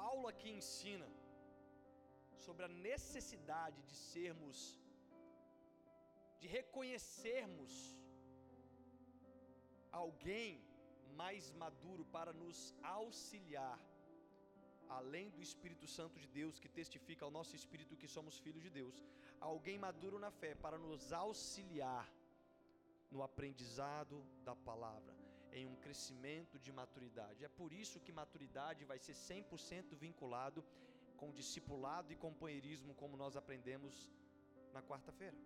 Paulo 0.00 0.26
aqui 0.32 0.50
ensina 0.58 1.08
sobre 2.44 2.64
a 2.66 2.74
necessidade 2.90 3.78
de 3.88 3.96
sermos, 4.12 4.58
de 6.40 6.46
reconhecermos 6.58 7.72
alguém 10.02 10.50
mais 11.20 11.44
maduro 11.62 12.04
para 12.16 12.32
nos 12.42 12.58
auxiliar, 12.82 13.78
além 14.88 15.30
do 15.30 15.42
Espírito 15.42 15.86
Santo 15.86 16.18
de 16.18 16.28
Deus 16.28 16.58
que 16.58 16.68
testifica 16.68 17.24
ao 17.24 17.30
nosso 17.30 17.54
espírito 17.54 17.96
que 17.96 18.08
somos 18.16 18.38
filhos 18.38 18.62
de 18.62 18.70
Deus, 18.70 19.02
alguém 19.40 19.78
maduro 19.78 20.18
na 20.18 20.30
fé 20.30 20.54
para 20.54 20.78
nos 20.78 21.12
auxiliar 21.12 22.06
no 23.10 23.22
aprendizado 23.22 24.16
da 24.44 24.54
palavra, 24.54 25.14
em 25.52 25.66
um 25.66 25.76
crescimento 25.76 26.58
de 26.58 26.70
maturidade. 26.72 27.44
É 27.44 27.48
por 27.48 27.72
isso 27.72 28.00
que 28.00 28.12
maturidade 28.12 28.84
vai 28.84 28.98
ser 28.98 29.14
100% 29.14 29.94
vinculado 29.96 30.64
com 31.16 31.32
discipulado 31.32 32.12
e 32.12 32.16
companheirismo, 32.16 32.94
como 32.94 33.16
nós 33.16 33.36
aprendemos 33.36 33.94
na 34.72 34.82
quarta-feira. 34.82 35.38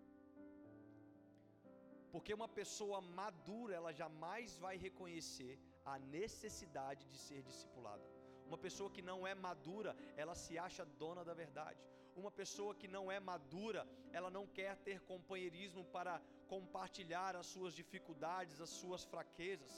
Porque 2.13 2.35
uma 2.35 2.49
pessoa 2.49 3.01
madura, 3.01 3.75
ela 3.75 3.93
jamais 3.93 4.59
vai 4.59 4.77
reconhecer 4.77 5.59
a 5.93 5.99
necessidade 5.99 7.07
de 7.13 7.19
ser 7.27 7.43
discipulada. 7.43 8.12
Uma 8.53 8.61
pessoa 8.65 8.91
que 8.97 9.03
não 9.11 9.19
é 9.29 9.35
madura, 9.35 9.93
ela 10.23 10.35
se 10.41 10.55
acha 10.65 10.85
dona 11.03 11.23
da 11.29 11.35
verdade. 11.43 11.83
Uma 12.21 12.31
pessoa 12.41 12.73
que 12.81 12.89
não 12.97 13.05
é 13.15 13.19
madura, 13.29 13.83
ela 14.17 14.31
não 14.35 14.43
quer 14.59 14.73
ter 14.89 14.97
companheirismo 15.13 15.83
para 15.95 16.15
compartilhar 16.53 17.33
as 17.41 17.47
suas 17.53 17.73
dificuldades, 17.81 18.61
as 18.67 18.73
suas 18.81 19.05
fraquezas. 19.13 19.73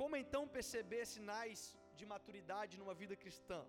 Como 0.00 0.20
então 0.22 0.42
perceber 0.58 1.02
sinais 1.14 1.60
de 1.98 2.06
maturidade 2.14 2.78
numa 2.82 2.94
vida 3.02 3.16
cristã? 3.24 3.60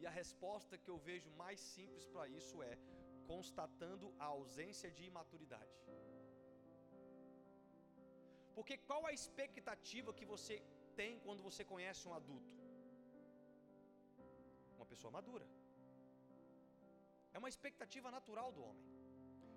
E 0.00 0.06
a 0.10 0.14
resposta 0.20 0.76
que 0.82 0.92
eu 0.94 0.98
vejo 1.08 1.30
mais 1.42 1.58
simples 1.74 2.06
para 2.12 2.28
isso 2.38 2.62
é 2.70 2.76
constatando 3.32 4.14
a 4.18 4.26
ausência 4.36 4.90
de 4.96 5.04
imaturidade. 5.10 5.74
Porque 8.56 8.76
qual 8.88 9.02
a 9.06 9.14
expectativa 9.20 10.12
que 10.20 10.26
você 10.36 10.56
tem 11.00 11.12
quando 11.26 11.46
você 11.48 11.62
conhece 11.72 12.02
um 12.08 12.14
adulto? 12.20 12.54
Uma 14.78 14.86
pessoa 14.92 15.10
madura. 15.18 15.46
É 17.34 17.38
uma 17.42 17.50
expectativa 17.52 18.10
natural 18.18 18.50
do 18.56 18.62
homem. 18.68 18.86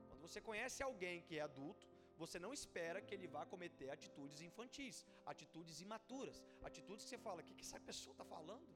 Quando 0.07 0.21
você 0.27 0.41
conhece 0.49 0.79
alguém 0.89 1.17
que 1.27 1.35
é 1.39 1.43
adulto, 1.49 1.87
você 2.21 2.37
não 2.43 2.51
espera 2.59 3.01
que 3.05 3.13
ele 3.15 3.27
vá 3.35 3.43
cometer 3.53 3.89
atitudes 3.95 4.39
infantis, 4.47 4.97
atitudes 5.33 5.77
imaturas, 5.85 6.37
atitudes 6.69 7.03
que 7.05 7.11
você 7.11 7.19
fala: 7.27 7.41
o 7.41 7.47
que, 7.47 7.57
que 7.59 7.65
essa 7.67 7.81
pessoa 7.89 8.13
está 8.15 8.25
falando? 8.35 8.71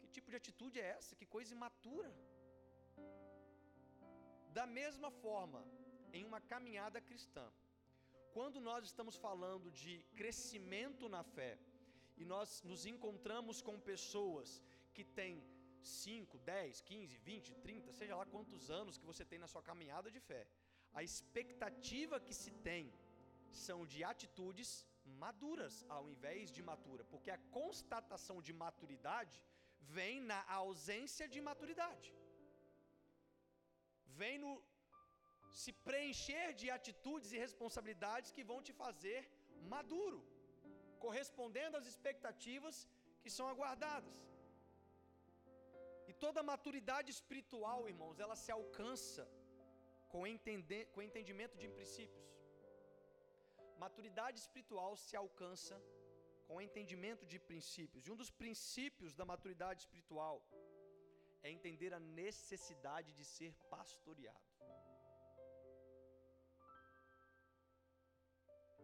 Que 0.00 0.08
tipo 0.16 0.30
de 0.32 0.38
atitude 0.42 0.78
é 0.84 0.88
essa? 0.98 1.18
Que 1.20 1.26
coisa 1.36 1.52
imatura. 1.58 2.10
Da 4.58 4.66
mesma 4.78 5.10
forma, 5.24 5.60
em 6.16 6.24
uma 6.30 6.40
caminhada 6.52 6.98
cristã, 7.08 7.46
quando 8.36 8.58
nós 8.68 8.84
estamos 8.90 9.16
falando 9.26 9.68
de 9.82 9.92
crescimento 10.20 11.08
na 11.14 11.22
fé 11.36 11.52
e 12.16 12.24
nós 12.24 12.62
nos 12.70 12.84
encontramos 12.92 13.60
com 13.66 13.86
pessoas 13.92 14.62
que 14.96 15.04
têm 15.18 15.42
5, 15.82 16.38
10, 16.38 16.80
15, 16.80 17.16
20, 17.16 17.54
30, 17.66 17.92
seja 17.92 18.16
lá 18.20 18.26
quantos 18.34 18.70
anos 18.70 18.98
que 18.98 19.10
você 19.12 19.24
tem 19.24 19.38
na 19.38 19.48
sua 19.52 19.62
caminhada 19.62 20.10
de 20.10 20.20
fé, 20.20 20.42
a 20.98 21.02
expectativa 21.02 22.20
que 22.26 22.34
se 22.42 22.52
tem 22.68 22.92
são 23.66 23.78
de 23.92 24.02
atitudes 24.12 24.70
maduras 25.24 25.74
ao 25.96 26.04
invés 26.12 26.50
de 26.56 26.62
matura, 26.70 27.04
porque 27.12 27.30
a 27.30 27.42
constatação 27.58 28.36
de 28.46 28.52
maturidade 28.64 29.36
vem 29.96 30.20
na 30.30 30.40
ausência 30.60 31.26
de 31.34 31.40
maturidade. 31.48 32.08
Vem 34.20 34.38
no 34.44 34.52
se 35.62 35.72
preencher 35.88 36.46
de 36.60 36.68
atitudes 36.78 37.30
e 37.32 37.42
responsabilidades 37.46 38.32
que 38.36 38.44
vão 38.50 38.60
te 38.66 38.72
fazer 38.84 39.20
maduro, 39.74 40.18
correspondendo 41.04 41.78
às 41.80 41.86
expectativas 41.92 42.76
que 43.22 43.30
são 43.36 43.46
aguardadas. 43.52 44.16
E 46.10 46.12
toda 46.24 46.48
maturidade 46.52 47.10
espiritual, 47.16 47.80
irmãos, 47.92 48.18
ela 48.24 48.36
se 48.42 48.50
alcança 48.58 49.24
com, 50.12 50.22
entender, 50.34 50.82
com 50.92 51.02
entendimento 51.08 51.56
de 51.62 51.68
princípios. 51.76 52.24
Maturidade 53.84 54.38
espiritual 54.44 54.92
se 55.06 55.14
alcança 55.22 55.76
com 56.48 56.60
entendimento 56.66 57.24
de 57.32 57.38
princípios. 57.50 58.06
E 58.06 58.12
um 58.14 58.18
dos 58.22 58.30
princípios 58.42 59.14
da 59.18 59.24
maturidade 59.32 59.80
espiritual 59.84 60.36
é 61.42 61.50
entender 61.56 61.92
a 61.98 62.00
necessidade 62.22 63.10
de 63.18 63.24
ser 63.36 63.52
pastoreado. 63.74 64.50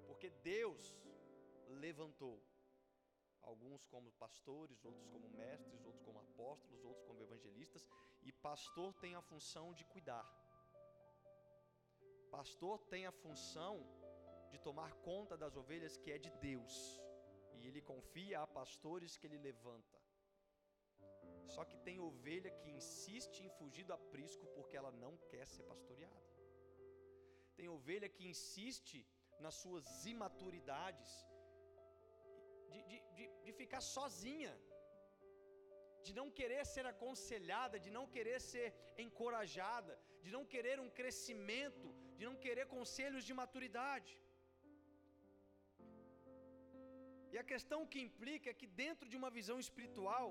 Porque 0.09 0.31
Deus 0.55 0.83
levantou 1.71 2.43
alguns 3.43 3.85
como 3.87 4.13
pastores, 4.13 4.85
outros 4.85 5.07
como 5.07 5.29
mestres, 5.31 5.85
outros 5.85 6.03
como 6.05 6.19
apóstolos, 6.21 6.85
outros 6.85 7.05
como 7.07 7.23
evangelistas, 7.23 7.87
e 8.23 8.33
pastor 8.33 8.93
tem 8.95 9.15
a 9.15 9.23
função 9.23 9.73
de 9.73 9.85
cuidar. 9.85 10.27
Pastor 12.31 12.79
tem 12.93 13.07
a 13.07 13.13
função 13.13 13.75
de 14.51 14.59
tomar 14.59 14.93
conta 14.97 15.37
das 15.37 15.57
ovelhas 15.57 15.97
que 15.97 16.13
é 16.13 16.19
de 16.19 16.31
Deus, 16.31 17.01
e 17.55 17.67
ele 17.67 17.81
confia 17.81 18.41
a 18.41 18.47
pastores 18.47 19.17
que 19.17 19.27
ele 19.27 19.39
levanta. 19.39 19.99
Só 21.49 21.65
que 21.65 21.77
tem 21.79 21.99
ovelha 21.99 22.51
que 22.51 22.71
insiste 22.71 23.41
em 23.41 23.51
fugir 23.51 23.85
do 23.85 23.93
aprisco 23.93 24.47
porque 24.55 24.77
ela 24.77 24.93
não 24.93 25.17
quer 25.31 25.47
ser 25.47 25.65
pastoreada. 25.65 26.31
Tem 27.57 27.69
ovelha 27.69 28.09
que 28.09 28.25
insiste 28.25 29.05
nas 29.41 29.55
suas 29.55 30.07
imaturidades, 30.07 31.11
de, 31.11 31.11
de, 31.11 31.11
de, 31.11 31.27
de 31.27 31.30
ficar 33.61 33.83
sozinha, 33.97 34.53
de 36.07 36.13
não 36.19 36.29
querer 36.39 36.63
ser 36.75 36.85
aconselhada, 36.93 37.79
de 37.85 37.91
não 37.97 38.05
querer 38.15 38.39
ser 38.53 38.69
encorajada, 39.07 39.95
de 40.25 40.31
não 40.37 40.45
querer 40.53 40.77
um 40.85 40.91
crescimento, 40.99 41.89
de 42.19 42.25
não 42.29 42.37
querer 42.45 42.67
conselhos 42.77 43.25
de 43.29 43.35
maturidade. 43.43 44.13
E 47.33 47.37
a 47.43 47.45
questão 47.53 47.81
que 47.91 48.01
implica 48.07 48.49
é 48.51 48.59
que, 48.61 48.69
dentro 48.85 49.07
de 49.11 49.17
uma 49.21 49.31
visão 49.39 49.59
espiritual, 49.65 50.29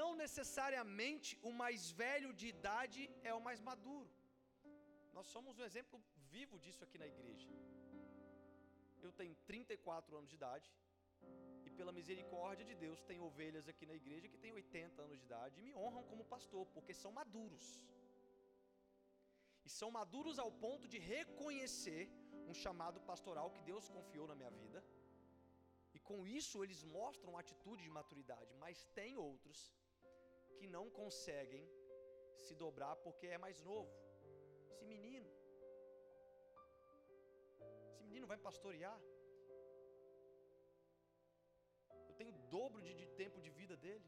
não 0.00 0.10
necessariamente 0.24 1.30
o 1.48 1.52
mais 1.62 1.82
velho 2.02 2.30
de 2.40 2.46
idade 2.54 3.02
é 3.30 3.32
o 3.38 3.44
mais 3.48 3.60
maduro. 3.70 4.10
Nós 5.16 5.28
somos 5.34 5.58
um 5.58 5.66
exemplo 5.68 5.98
vivo 6.34 6.56
disso 6.64 6.82
aqui 6.86 6.98
na 7.02 7.08
igreja. 7.14 7.48
Eu 9.06 9.12
tenho 9.20 9.34
34 9.50 10.16
anos 10.18 10.30
de 10.32 10.36
idade, 10.40 10.68
pela 11.78 11.96
misericórdia 11.98 12.66
de 12.70 12.74
Deus, 12.84 13.04
tem 13.10 13.20
ovelhas 13.28 13.66
aqui 13.72 13.84
na 13.90 13.96
igreja 14.00 14.30
que 14.32 14.42
têm 14.44 14.52
80 14.52 15.02
anos 15.06 15.18
de 15.20 15.26
idade 15.28 15.58
e 15.60 15.64
me 15.68 15.74
honram 15.82 16.04
como 16.10 16.30
pastor, 16.34 16.64
porque 16.74 16.94
são 17.02 17.12
maduros. 17.20 17.66
E 19.66 19.70
são 19.78 19.90
maduros 19.98 20.38
ao 20.44 20.50
ponto 20.64 20.86
de 20.92 20.98
reconhecer 21.14 22.04
um 22.50 22.54
chamado 22.64 23.00
pastoral 23.10 23.48
que 23.54 23.66
Deus 23.70 23.86
confiou 23.96 24.26
na 24.30 24.36
minha 24.40 24.52
vida. 24.62 24.80
E 25.96 25.98
com 26.08 26.18
isso 26.38 26.62
eles 26.64 26.82
mostram 26.98 27.38
atitude 27.42 27.82
de 27.86 27.92
maturidade, 27.98 28.52
mas 28.64 28.84
tem 28.98 29.12
outros 29.30 29.60
que 30.58 30.66
não 30.76 30.84
conseguem 31.00 31.64
se 32.44 32.54
dobrar 32.62 32.94
porque 33.04 33.26
é 33.36 33.38
mais 33.46 33.60
novo. 33.70 33.92
Esse 34.70 34.84
menino. 34.94 35.30
Esse 37.90 38.02
menino 38.04 38.26
vai 38.32 38.38
pastorear. 38.48 38.98
Dobro 42.56 42.80
de, 42.86 42.92
de 43.00 43.06
tempo 43.22 43.38
de 43.46 43.50
vida 43.60 43.76
dele. 43.84 44.06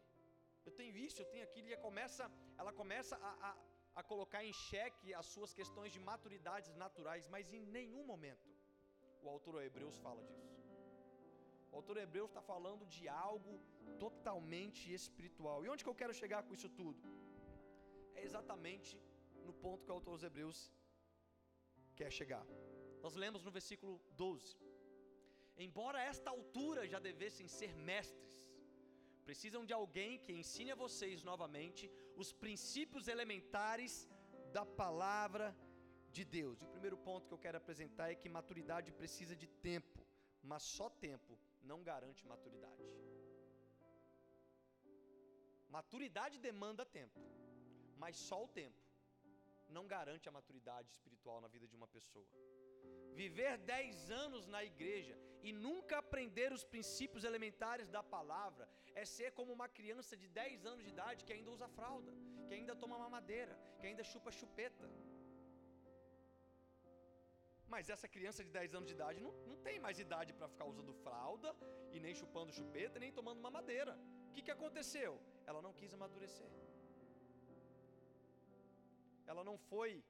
Eu 0.66 0.72
tenho 0.78 0.94
isso, 1.06 1.18
eu 1.22 1.28
tenho 1.32 1.44
aquilo. 1.48 1.68
E 1.68 1.74
ela 1.74 1.82
começa, 1.88 2.24
ela 2.60 2.72
começa 2.80 3.16
a, 3.28 3.32
a, 3.48 3.52
a 4.00 4.02
colocar 4.12 4.42
em 4.48 4.54
xeque 4.68 5.08
as 5.20 5.26
suas 5.34 5.52
questões 5.58 5.92
de 5.96 6.00
maturidades 6.10 6.74
naturais, 6.84 7.26
mas 7.34 7.52
em 7.58 7.64
nenhum 7.78 8.04
momento 8.12 8.48
o 9.24 9.28
autor 9.34 9.54
Hebreus 9.68 9.98
fala 10.06 10.22
disso. 10.28 10.54
O 11.72 11.76
autor 11.80 11.96
Hebreus 12.04 12.30
está 12.30 12.42
falando 12.52 12.84
de 12.94 13.04
algo 13.26 13.54
totalmente 14.04 14.82
espiritual. 15.00 15.58
E 15.64 15.68
onde 15.72 15.84
que 15.84 15.90
eu 15.92 16.00
quero 16.02 16.14
chegar 16.22 16.42
com 16.46 16.54
isso 16.58 16.70
tudo? 16.80 17.00
É 18.18 18.22
exatamente 18.28 18.92
no 19.48 19.52
ponto 19.64 19.84
que 19.84 19.92
o 19.92 19.96
autor 19.98 20.14
dos 20.16 20.26
Hebreus 20.28 20.58
quer 21.98 22.10
chegar. 22.20 22.44
Nós 23.04 23.14
lemos 23.22 23.42
no 23.46 23.52
versículo 23.58 23.94
12: 24.22 24.56
Embora 25.66 25.98
a 25.98 26.06
esta 26.12 26.30
altura 26.30 26.86
já 26.92 26.98
devessem 27.08 27.48
ser 27.58 27.72
mestres, 27.90 28.36
precisam 29.28 29.62
de 29.68 29.74
alguém 29.78 30.12
que 30.24 30.32
ensine 30.40 30.70
a 30.72 30.80
vocês 30.84 31.24
novamente 31.30 31.90
os 32.22 32.32
princípios 32.32 33.08
elementares 33.14 34.08
da 34.56 34.64
palavra 34.64 35.46
de 36.16 36.24
Deus. 36.24 36.60
E 36.60 36.66
o 36.66 36.74
primeiro 36.76 36.98
ponto 37.08 37.26
que 37.28 37.34
eu 37.34 37.44
quero 37.44 37.58
apresentar 37.58 38.10
é 38.10 38.20
que 38.20 38.36
maturidade 38.38 38.92
precisa 39.00 39.34
de 39.42 39.48
tempo, 39.70 40.00
mas 40.42 40.62
só 40.62 40.88
tempo 40.88 41.38
não 41.70 41.82
garante 41.82 42.26
maturidade. 42.26 42.84
Maturidade 45.68 46.38
demanda 46.38 46.84
tempo, 46.86 47.20
mas 48.02 48.16
só 48.16 48.38
o 48.44 48.48
tempo 48.48 48.82
não 49.76 49.86
garante 49.86 50.28
a 50.28 50.32
maturidade 50.32 50.90
espiritual 50.90 51.40
na 51.40 51.48
vida 51.48 51.66
de 51.66 51.76
uma 51.76 51.88
pessoa. 51.96 52.26
Viver 53.14 53.58
dez 53.58 54.10
anos 54.10 54.46
na 54.46 54.64
igreja 54.64 55.18
e 55.42 55.52
nunca 55.52 55.98
aprender 55.98 56.52
os 56.52 56.64
princípios 56.64 57.24
elementares 57.24 57.88
da 57.96 58.02
palavra 58.02 58.68
é 58.94 59.04
ser 59.04 59.30
como 59.38 59.52
uma 59.52 59.68
criança 59.68 60.16
de 60.16 60.28
10 60.28 60.66
anos 60.66 60.84
de 60.84 60.90
idade 60.90 61.24
que 61.24 61.32
ainda 61.32 61.50
usa 61.50 61.68
fralda, 61.68 62.12
que 62.46 62.54
ainda 62.54 62.74
toma 62.74 62.98
mamadeira, 62.98 63.54
que 63.78 63.86
ainda 63.86 64.02
chupa 64.02 64.30
chupeta. 64.30 64.88
Mas 67.72 67.90
essa 67.94 68.08
criança 68.14 68.42
de 68.42 68.50
10 68.50 68.74
anos 68.76 68.88
de 68.90 68.94
idade 68.98 69.20
não, 69.20 69.32
não 69.50 69.56
tem 69.66 69.78
mais 69.78 69.98
idade 69.98 70.32
para 70.32 70.48
ficar 70.48 70.64
usando 70.72 70.92
fralda 71.04 71.54
e 71.92 72.00
nem 72.00 72.14
chupando 72.14 72.56
chupeta, 72.58 72.98
nem 72.98 73.12
tomando 73.12 73.40
mamadeira. 73.40 73.94
O 74.28 74.32
que, 74.32 74.42
que 74.46 74.50
aconteceu? 74.50 75.12
Ela 75.46 75.60
não 75.66 75.74
quis 75.80 75.92
amadurecer. 75.92 76.50
Ela 79.26 79.44
não 79.44 79.58
foi 79.70 80.02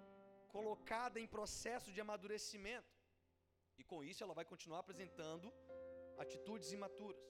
colocada 0.56 1.18
em 1.20 1.26
processo 1.26 1.90
de 1.92 2.00
amadurecimento. 2.00 2.97
E 3.80 3.84
com 3.90 4.00
isso 4.10 4.22
ela 4.24 4.34
vai 4.38 4.44
continuar 4.52 4.80
apresentando 4.80 5.48
atitudes 6.24 6.70
imaturas. 6.76 7.24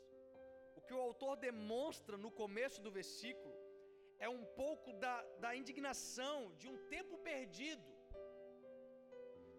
O 0.79 0.83
que 0.87 0.95
o 0.95 1.05
autor 1.09 1.33
demonstra 1.49 2.17
no 2.25 2.31
começo 2.43 2.81
do 2.87 2.91
versículo 2.99 3.55
é 4.27 4.29
um 4.39 4.45
pouco 4.63 4.93
da, 5.05 5.17
da 5.45 5.51
indignação 5.61 6.37
de 6.61 6.67
um 6.73 6.77
tempo 6.95 7.17
perdido. 7.31 7.89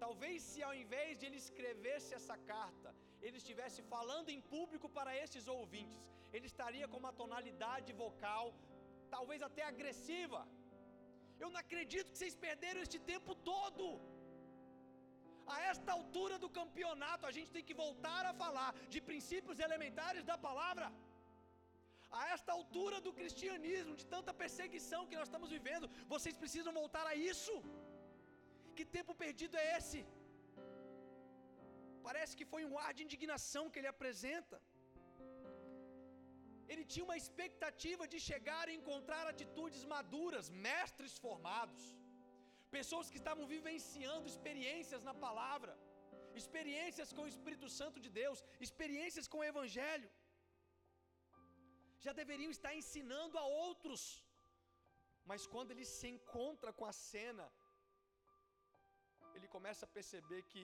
Talvez 0.04 0.38
se 0.49 0.62
ao 0.67 0.73
invés 0.84 1.12
de 1.17 1.25
ele 1.28 1.39
escrevesse 1.45 2.10
essa 2.19 2.38
carta, 2.54 2.89
ele 3.25 3.38
estivesse 3.41 3.80
falando 3.93 4.30
em 4.36 4.41
público 4.54 4.88
para 4.97 5.12
esses 5.23 5.45
ouvintes, 5.58 5.99
ele 6.36 6.47
estaria 6.54 6.88
com 6.91 6.99
uma 7.04 7.13
tonalidade 7.21 7.91
vocal, 8.06 8.45
talvez 9.15 9.41
até 9.49 9.63
agressiva. 9.73 10.41
Eu 11.41 11.49
não 11.54 11.60
acredito 11.65 12.12
que 12.12 12.19
vocês 12.19 12.36
perderam 12.47 12.82
este 12.86 12.99
tempo 13.13 13.34
todo. 13.52 13.86
A 15.55 15.57
esta 15.71 15.91
altura 15.97 16.35
do 16.43 16.49
campeonato, 16.59 17.23
a 17.29 17.33
gente 17.38 17.51
tem 17.55 17.65
que 17.69 17.79
voltar 17.83 18.23
a 18.31 18.33
falar 18.41 18.71
de 18.93 18.99
princípios 19.09 19.59
elementares 19.67 20.23
da 20.31 20.38
palavra. 20.47 20.88
A 22.19 22.21
esta 22.35 22.51
altura 22.57 22.97
do 23.05 23.12
cristianismo, 23.19 23.95
de 24.01 24.05
tanta 24.13 24.31
perseguição 24.43 25.01
que 25.09 25.17
nós 25.19 25.27
estamos 25.29 25.49
vivendo, 25.57 25.89
vocês 26.13 26.38
precisam 26.43 26.73
voltar 26.81 27.05
a 27.12 27.15
isso. 27.31 27.55
Que 28.77 28.85
tempo 28.97 29.13
perdido 29.23 29.55
é 29.63 29.65
esse? 29.77 30.01
Parece 32.07 32.33
que 32.39 32.49
foi 32.53 32.62
um 32.69 32.75
ar 32.85 32.91
de 32.97 33.03
indignação 33.07 33.63
que 33.69 33.79
ele 33.79 33.93
apresenta. 33.95 34.57
Ele 36.71 36.85
tinha 36.91 37.05
uma 37.07 37.19
expectativa 37.21 38.03
de 38.13 38.19
chegar 38.29 38.63
e 38.69 38.77
encontrar 38.79 39.23
atitudes 39.27 39.83
maduras, 39.93 40.47
mestres 40.67 41.13
formados, 41.25 41.83
pessoas 42.77 43.10
que 43.12 43.19
estavam 43.21 43.45
vivenciando 43.55 44.32
experiências 44.34 45.03
na 45.10 45.13
palavra, 45.25 45.73
experiências 46.41 47.12
com 47.15 47.23
o 47.25 47.32
Espírito 47.34 47.67
Santo 47.79 47.99
de 48.05 48.10
Deus, 48.21 48.43
experiências 48.67 49.27
com 49.32 49.39
o 49.39 49.47
Evangelho. 49.51 50.10
Já 52.05 52.13
deveriam 52.21 52.51
estar 52.58 52.73
ensinando 52.82 53.38
a 53.41 53.45
outros, 53.65 54.01
mas 55.29 55.47
quando 55.53 55.71
ele 55.73 55.86
se 55.97 56.08
encontra 56.15 56.71
com 56.79 56.86
a 56.91 56.93
cena, 57.12 57.47
ele 59.36 59.47
começa 59.55 59.84
a 59.86 59.93
perceber 59.97 60.41
que 60.51 60.63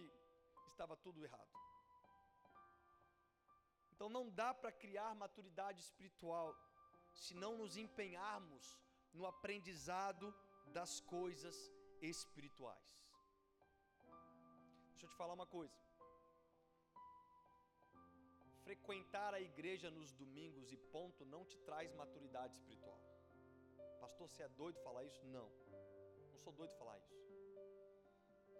estava 0.72 0.96
tudo 1.06 1.24
errado. 1.28 1.54
Então 3.92 4.10
não 4.18 4.26
dá 4.42 4.50
para 4.62 4.78
criar 4.84 5.20
maturidade 5.24 5.80
espiritual 5.88 6.48
se 7.24 7.34
não 7.44 7.54
nos 7.62 7.76
empenharmos 7.84 8.66
no 9.14 9.26
aprendizado 9.26 10.26
das 10.78 10.94
coisas 11.00 11.58
espirituais. 12.10 12.88
Deixa 14.92 15.06
eu 15.06 15.10
te 15.10 15.18
falar 15.22 15.34
uma 15.34 15.48
coisa. 15.58 15.76
Frequentar 18.64 19.32
a 19.34 19.42
igreja 19.50 19.90
nos 19.92 20.12
domingos 20.22 20.72
e 20.72 20.78
ponto 20.96 21.24
não 21.34 21.44
te 21.46 21.58
traz 21.68 21.94
maturidade 21.94 22.54
espiritual. 22.56 23.00
Pastor, 24.00 24.28
você 24.28 24.42
é 24.44 24.50
doido 24.62 24.80
falar 24.88 25.04
isso? 25.04 25.24
Não. 25.38 25.50
Não 26.32 26.40
sou 26.44 26.54
doido 26.54 26.74
falar 26.80 26.98
isso. 27.00 27.14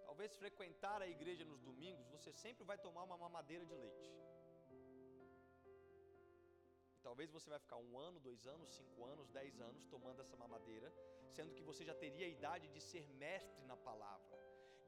Talvez 0.04 0.36
frequentar 0.36 1.02
a 1.02 1.08
igreja 1.08 1.44
nos 1.44 1.60
domingos, 1.60 2.06
você 2.08 2.32
sempre 2.32 2.64
vai 2.64 2.78
tomar 2.78 3.02
uma 3.02 3.18
mamadeira 3.24 3.64
de 3.66 3.74
leite. 3.74 4.08
Talvez 7.02 7.30
você 7.30 7.48
vai 7.50 7.58
ficar 7.58 7.76
um 7.76 7.98
ano, 7.98 8.18
dois 8.20 8.46
anos, 8.46 8.68
cinco 8.78 9.04
anos, 9.04 9.28
dez 9.30 9.60
anos 9.60 9.84
tomando 9.86 10.20
essa 10.20 10.36
mamadeira, 10.36 10.88
sendo 11.34 11.54
que 11.56 11.66
você 11.68 11.82
já 11.90 11.94
teria 12.04 12.26
a 12.26 12.34
idade 12.36 12.66
de 12.74 12.80
ser 12.90 13.04
mestre 13.24 13.62
na 13.70 13.76
palavra, 13.88 14.38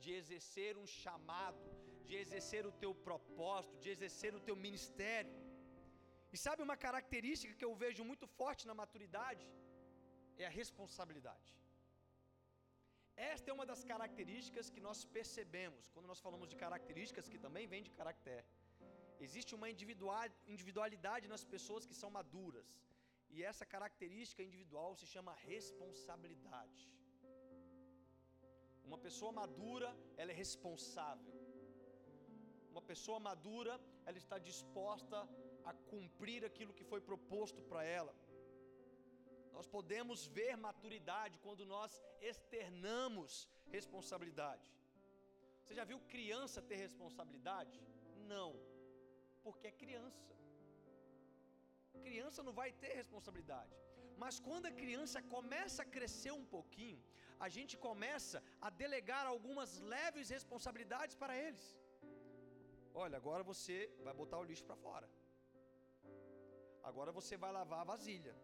de 0.03 0.11
exercer 0.21 0.73
um 0.83 0.87
chamado, 1.03 1.63
de 2.09 2.15
exercer 2.23 2.63
o 2.71 2.75
teu 2.83 2.93
propósito, 3.09 3.77
de 3.85 3.91
exercer 3.95 4.33
o 4.39 4.45
teu 4.49 4.57
ministério. 4.67 5.37
E 6.35 6.37
sabe 6.47 6.63
uma 6.67 6.77
característica 6.87 7.57
que 7.59 7.67
eu 7.69 7.75
vejo 7.85 8.03
muito 8.11 8.27
forte 8.41 8.67
na 8.71 8.75
maturidade? 8.83 9.47
É 10.43 10.47
a 10.51 10.57
responsabilidade. 10.61 11.51
Esta 13.35 13.47
é 13.51 13.55
uma 13.57 13.67
das 13.71 13.83
características 13.93 14.67
que 14.75 14.83
nós 14.89 14.99
percebemos 15.17 15.85
quando 15.93 16.11
nós 16.11 16.21
falamos 16.27 16.49
de 16.53 16.57
características 16.65 17.29
que 17.33 17.41
também 17.45 17.67
vem 17.73 17.83
de 17.87 17.93
caráter. 17.99 18.43
Existe 19.27 19.53
uma 19.57 19.69
individualidade 20.55 21.27
nas 21.33 21.45
pessoas 21.55 21.87
que 21.89 21.97
são 22.01 22.11
maduras, 22.19 22.69
e 23.35 23.43
essa 23.51 23.65
característica 23.75 24.43
individual 24.43 24.97
se 25.01 25.07
chama 25.07 25.33
responsabilidade. 25.53 26.83
Uma 28.89 28.99
pessoa 29.07 29.33
madura, 29.33 29.89
ela 30.17 30.33
é 30.33 30.35
responsável. 30.35 31.35
Uma 32.71 32.83
pessoa 32.91 33.19
madura, 33.21 33.75
ela 34.07 34.19
está 34.25 34.39
disposta 34.39 35.19
a 35.65 35.73
cumprir 35.93 36.45
aquilo 36.45 36.73
que 36.79 36.89
foi 36.93 37.01
proposto 37.01 37.61
para 37.71 37.85
ela. 37.85 38.15
Nós 39.57 39.67
podemos 39.67 40.27
ver 40.39 40.57
maturidade 40.57 41.37
quando 41.45 41.67
nós 41.67 41.93
externamos 42.21 43.49
responsabilidade. 43.77 44.67
Você 45.61 45.75
já 45.75 45.85
viu 45.85 45.99
criança 46.15 46.63
ter 46.63 46.77
responsabilidade? 46.77 47.79
Não, 48.33 48.51
porque 49.43 49.67
é 49.67 49.73
criança. 49.73 50.38
Criança 52.07 52.43
não 52.49 52.55
vai 52.61 52.71
ter 52.83 52.93
responsabilidade. 53.03 53.75
Mas 54.23 54.37
quando 54.47 54.67
a 54.71 54.77
criança 54.81 55.19
começa 55.35 55.81
a 55.83 55.91
crescer 55.97 56.33
um 56.41 56.47
pouquinho, 56.57 57.01
a 57.47 57.49
gente 57.57 57.75
começa 57.89 58.39
a 58.67 58.71
delegar 58.83 59.25
algumas 59.33 59.71
leves 59.95 60.29
responsabilidades 60.37 61.15
para 61.23 61.35
eles. 61.47 61.65
Olha, 63.03 63.17
agora 63.23 63.43
você 63.53 63.77
vai 64.07 64.15
botar 64.21 64.39
o 64.43 64.47
lixo 64.51 64.65
para 64.69 64.83
fora. 64.87 65.09
Agora 66.91 67.11
você 67.19 67.35
vai 67.45 67.53
lavar 67.59 67.81
a 67.83 67.91
vasilha. 67.93 68.35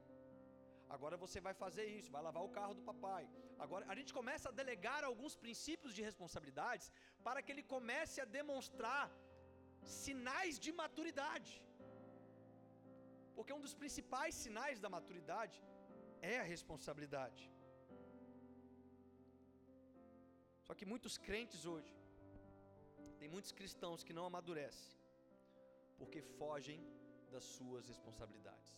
Agora 0.95 1.17
você 1.23 1.39
vai 1.47 1.55
fazer 1.63 1.87
isso, 1.99 2.13
vai 2.17 2.23
lavar 2.27 2.43
o 2.45 2.53
carro 2.57 2.75
do 2.79 2.83
papai. 2.91 3.25
Agora 3.65 3.85
a 3.93 3.95
gente 3.99 4.13
começa 4.19 4.49
a 4.49 4.57
delegar 4.61 5.01
alguns 5.11 5.35
princípios 5.45 5.93
de 5.97 6.03
responsabilidades 6.09 6.87
para 7.27 7.43
que 7.43 7.53
ele 7.53 7.65
comece 7.75 8.19
a 8.25 8.31
demonstrar 8.39 9.05
sinais 10.03 10.59
de 10.65 10.73
maturidade. 10.83 11.53
Porque 13.37 13.53
um 13.57 13.63
dos 13.67 13.75
principais 13.83 14.35
sinais 14.45 14.79
da 14.85 14.91
maturidade 14.97 15.59
é 16.33 16.35
a 16.41 16.49
responsabilidade. 16.55 17.43
Só 20.67 20.75
que 20.79 20.87
muitos 20.93 21.17
crentes 21.27 21.63
hoje, 21.73 21.95
tem 23.19 23.29
muitos 23.35 23.53
cristãos 23.59 24.03
que 24.07 24.17
não 24.19 24.25
amadurecem, 24.31 24.99
porque 25.99 26.21
fogem 26.41 26.81
das 27.35 27.45
suas 27.57 27.87
responsabilidades. 27.93 28.71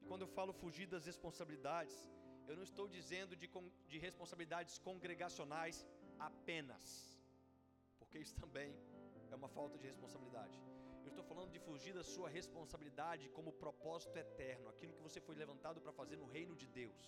E 0.00 0.04
quando 0.08 0.22
eu 0.22 0.30
falo 0.36 0.52
fugir 0.52 0.86
das 0.94 1.04
responsabilidades, 1.10 1.96
eu 2.48 2.56
não 2.56 2.64
estou 2.70 2.86
dizendo 2.96 3.34
de, 3.42 3.48
de 3.92 3.98
responsabilidades 3.98 4.78
congregacionais 4.78 5.86
apenas, 6.18 6.84
porque 7.98 8.18
isso 8.18 8.36
também 8.44 8.70
é 9.30 9.34
uma 9.34 9.48
falta 9.48 9.78
de 9.78 9.86
responsabilidade. 9.92 10.56
Estou 11.12 11.24
falando 11.30 11.50
de 11.56 11.60
fugir 11.66 11.92
da 11.98 12.04
sua 12.12 12.28
responsabilidade 12.36 13.24
como 13.36 13.58
propósito 13.64 14.16
eterno, 14.26 14.68
aquilo 14.72 14.94
que 14.96 15.02
você 15.06 15.20
foi 15.26 15.34
levantado 15.42 15.78
para 15.84 15.92
fazer 16.00 16.16
no 16.16 16.28
reino 16.36 16.54
de 16.60 16.66
Deus, 16.66 17.02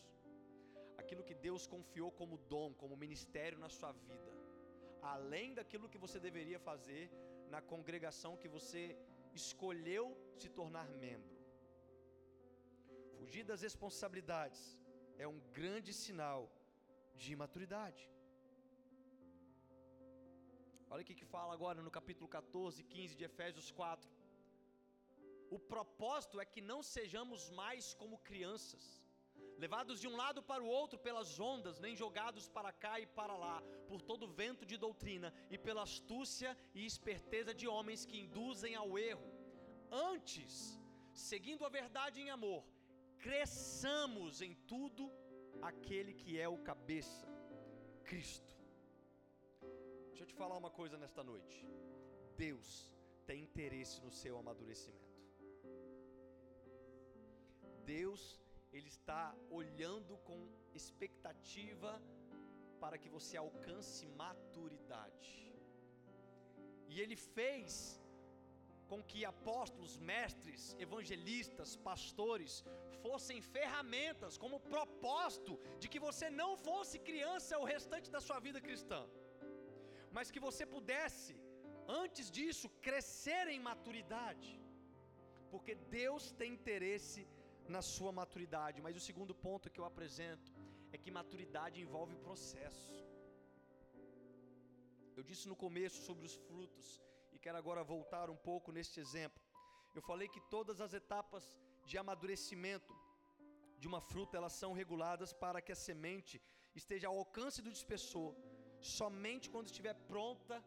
aquilo 1.02 1.26
que 1.28 1.36
Deus 1.46 1.62
confiou 1.74 2.10
como 2.20 2.42
dom, 2.54 2.74
como 2.82 3.02
ministério 3.04 3.58
na 3.64 3.70
sua 3.76 3.92
vida, 3.92 4.30
além 5.14 5.54
daquilo 5.58 5.88
que 5.92 6.02
você 6.04 6.20
deveria 6.20 6.60
fazer 6.68 7.04
na 7.54 7.62
congregação 7.72 8.36
que 8.42 8.52
você 8.56 8.82
escolheu 9.42 10.04
se 10.36 10.50
tornar 10.58 10.88
membro. 11.06 11.36
Fugir 13.16 13.44
das 13.52 13.62
responsabilidades 13.68 14.62
é 15.16 15.26
um 15.26 15.40
grande 15.60 15.92
sinal 16.04 16.42
de 17.16 17.32
imaturidade. 17.32 18.13
Olha 20.94 21.02
o 21.02 21.07
que 21.07 21.24
fala 21.37 21.52
agora 21.52 21.83
no 21.83 21.90
capítulo 21.90 22.28
14, 22.28 22.85
15 22.85 23.16
de 23.16 23.24
Efésios 23.28 23.68
4. 23.78 24.09
O 25.57 25.59
propósito 25.72 26.40
é 26.42 26.44
que 26.52 26.61
não 26.61 26.80
sejamos 26.85 27.50
mais 27.50 27.85
como 28.00 28.22
crianças, 28.28 28.85
levados 29.64 29.98
de 30.02 30.07
um 30.11 30.14
lado 30.22 30.40
para 30.50 30.62
o 30.62 30.70
outro 30.80 30.96
pelas 31.07 31.30
ondas, 31.40 31.80
nem 31.85 31.96
jogados 32.02 32.46
para 32.57 32.70
cá 32.85 32.94
e 33.00 33.07
para 33.18 33.37
lá, 33.44 33.57
por 33.88 34.00
todo 34.11 34.33
vento 34.42 34.64
de 34.64 34.76
doutrina 34.87 35.35
e 35.50 35.59
pela 35.66 35.83
astúcia 35.83 36.57
e 36.76 36.87
esperteza 36.92 37.52
de 37.52 37.66
homens 37.66 38.07
que 38.07 38.20
induzem 38.24 38.76
ao 38.76 38.96
erro. 38.96 39.28
Antes, 40.12 40.80
seguindo 41.12 41.64
a 41.64 41.74
verdade 41.80 42.20
em 42.20 42.30
amor, 42.30 42.62
cresçamos 43.18 44.40
em 44.40 44.54
tudo 44.72 45.11
aquele 45.61 46.14
que 46.14 46.38
é 46.38 46.48
o 46.48 46.62
cabeça, 46.70 47.26
Cristo. 48.04 48.43
Deixa 50.14 50.27
eu 50.27 50.33
te 50.33 50.40
falar 50.40 50.57
uma 50.57 50.70
coisa 50.70 50.96
nesta 50.96 51.22
noite. 51.24 51.57
Deus 52.37 52.66
tem 53.29 53.38
interesse 53.46 53.96
no 54.05 54.12
seu 54.18 54.35
amadurecimento. 54.38 55.20
Deus, 57.85 58.22
ele 58.72 58.87
está 58.96 59.35
olhando 59.50 60.16
com 60.29 60.38
expectativa 60.72 61.90
para 62.83 62.96
que 62.96 63.09
você 63.16 63.37
alcance 63.37 64.07
maturidade. 64.22 65.33
E 66.92 67.00
ele 67.00 67.16
fez 67.16 68.00
com 68.87 69.03
que 69.03 69.24
apóstolos, 69.24 69.98
mestres, 69.98 70.77
evangelistas, 70.79 71.74
pastores 71.90 72.62
fossem 73.03 73.40
ferramentas 73.57 74.38
como 74.38 74.64
propósito 74.77 75.59
de 75.81 75.88
que 75.88 76.05
você 76.09 76.31
não 76.31 76.57
fosse 76.57 77.00
criança 77.11 77.59
o 77.59 77.64
restante 77.74 78.12
da 78.16 78.20
sua 78.20 78.38
vida 78.38 78.61
cristã, 78.61 79.03
mas 80.16 80.31
que 80.35 80.44
você 80.48 80.64
pudesse, 80.74 81.35
antes 82.03 82.27
disso, 82.37 82.66
crescer 82.87 83.44
em 83.55 83.61
maturidade, 83.70 84.53
porque 85.53 85.74
Deus 86.00 86.24
tem 86.40 86.53
interesse 86.59 87.22
na 87.74 87.83
sua 87.94 88.12
maturidade. 88.20 88.83
Mas 88.87 88.96
o 89.00 89.05
segundo 89.09 89.35
ponto 89.46 89.70
que 89.72 89.81
eu 89.81 89.88
apresento 89.92 90.53
é 90.94 90.98
que 91.03 91.16
maturidade 91.20 91.83
envolve 91.85 92.14
processo. 92.29 92.94
Eu 95.16 95.24
disse 95.31 95.46
no 95.50 95.57
começo 95.64 95.98
sobre 96.09 96.24
os 96.31 96.37
frutos 96.46 96.87
e 97.35 97.38
quero 97.44 97.59
agora 97.62 97.90
voltar 97.94 98.29
um 98.31 98.40
pouco 98.50 98.70
neste 98.77 98.98
exemplo. 99.05 99.42
Eu 99.98 100.03
falei 100.11 100.29
que 100.35 100.42
todas 100.57 100.81
as 100.87 100.94
etapas 101.00 101.44
de 101.88 101.96
amadurecimento 102.03 102.94
de 103.81 103.88
uma 103.90 104.00
fruta 104.11 104.37
elas 104.37 104.55
são 104.62 104.72
reguladas 104.72 105.33
para 105.44 105.61
que 105.64 105.72
a 105.72 105.83
semente 105.88 106.37
esteja 106.81 107.07
ao 107.09 107.18
alcance 107.22 107.61
do 107.62 107.74
dispersor 107.79 108.33
somente 108.84 109.50
quando 109.50 109.66
estiver 109.66 109.94
pronta 110.12 110.62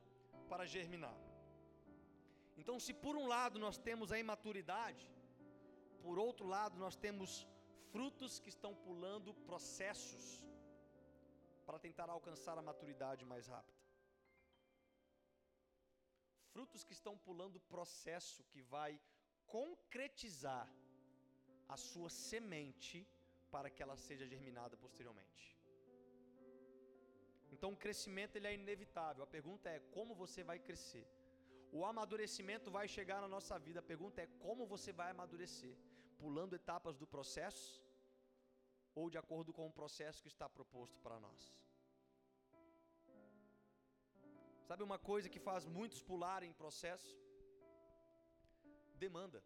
para 0.49 0.65
germinar. 0.65 1.17
Então, 2.58 2.80
se 2.80 2.93
por 2.93 3.15
um 3.15 3.27
lado 3.27 3.60
nós 3.60 3.77
temos 3.77 4.12
a 4.12 4.19
imaturidade, 4.19 5.08
por 6.01 6.17
outro 6.17 6.47
lado 6.47 6.77
nós 6.77 6.95
temos 6.95 7.47
frutos 7.91 8.39
que 8.39 8.49
estão 8.49 8.73
pulando 8.75 9.34
processos 9.49 10.45
para 11.65 11.80
tentar 11.80 12.10
alcançar 12.10 12.58
a 12.58 12.62
maturidade 12.62 13.25
mais 13.25 13.47
rápida 13.47 13.77
frutos 16.58 16.84
que 16.84 16.93
estão 16.93 17.15
pulando 17.15 17.60
processo 17.60 18.43
que 18.51 18.62
vai 18.63 18.99
concretizar 19.45 20.67
a 21.69 21.77
sua 21.77 22.10
semente 22.10 23.08
para 23.51 23.69
que 23.69 23.84
ela 23.84 23.95
seja 23.95 24.25
germinada 24.25 24.75
posteriormente. 24.75 25.57
Então 27.52 27.72
o 27.74 27.80
crescimento 27.84 28.36
ele 28.36 28.48
é 28.48 28.54
inevitável. 28.54 29.24
A 29.24 29.28
pergunta 29.38 29.70
é 29.70 29.80
como 29.96 30.14
você 30.24 30.44
vai 30.44 30.60
crescer. 30.68 31.06
O 31.78 31.86
amadurecimento 31.86 32.70
vai 32.78 32.88
chegar 32.88 33.20
na 33.22 33.30
nossa 33.36 33.58
vida. 33.66 33.80
A 33.80 33.90
pergunta 33.92 34.22
é 34.22 34.28
como 34.46 34.66
você 34.74 34.92
vai 34.92 35.10
amadurecer, 35.12 35.76
pulando 36.18 36.56
etapas 36.56 36.98
do 36.98 37.08
processo 37.16 37.84
ou 39.00 39.10
de 39.14 39.18
acordo 39.24 39.52
com 39.58 39.66
o 39.68 39.76
processo 39.80 40.22
que 40.24 40.34
está 40.34 40.48
proposto 40.58 41.00
para 41.06 41.20
nós. 41.26 41.42
Sabe 44.68 44.84
uma 44.84 45.00
coisa 45.10 45.30
que 45.34 45.42
faz 45.50 45.66
muitos 45.78 46.02
pularem 46.10 46.52
processo? 46.62 47.12
Demanda. 49.06 49.42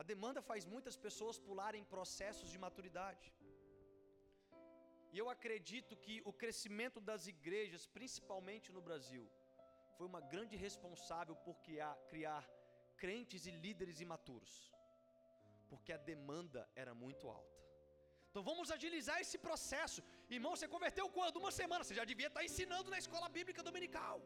A 0.00 0.02
demanda 0.10 0.40
faz 0.50 0.64
muitas 0.74 0.96
pessoas 1.06 1.38
pularem 1.48 1.84
processos 1.94 2.50
de 2.52 2.58
maturidade. 2.66 3.26
E 5.12 5.18
eu 5.22 5.28
acredito 5.34 5.94
que 6.04 6.16
o 6.30 6.32
crescimento 6.42 6.98
das 7.08 7.22
igrejas, 7.34 7.84
principalmente 7.98 8.68
no 8.76 8.82
Brasil, 8.88 9.24
foi 9.96 10.06
uma 10.12 10.22
grande 10.32 10.56
responsável 10.66 11.36
por 11.46 11.56
criar, 11.66 11.94
criar 12.12 12.42
crentes 13.02 13.44
e 13.50 13.52
líderes 13.64 13.98
imaturos, 14.06 14.52
porque 15.70 15.92
a 15.96 16.02
demanda 16.12 16.62
era 16.82 16.94
muito 17.04 17.24
alta. 17.40 17.58
Então 18.30 18.42
vamos 18.50 18.68
agilizar 18.76 19.16
esse 19.24 19.38
processo. 19.46 20.00
Irmão, 20.36 20.52
você 20.54 20.68
converteu 20.74 21.06
quando? 21.16 21.40
Uma 21.42 21.52
semana. 21.60 21.82
Você 21.84 21.96
já 22.00 22.04
devia 22.10 22.28
estar 22.32 22.44
ensinando 22.48 22.92
na 22.94 22.98
escola 23.04 23.28
bíblica 23.38 23.62
dominical. 23.68 24.18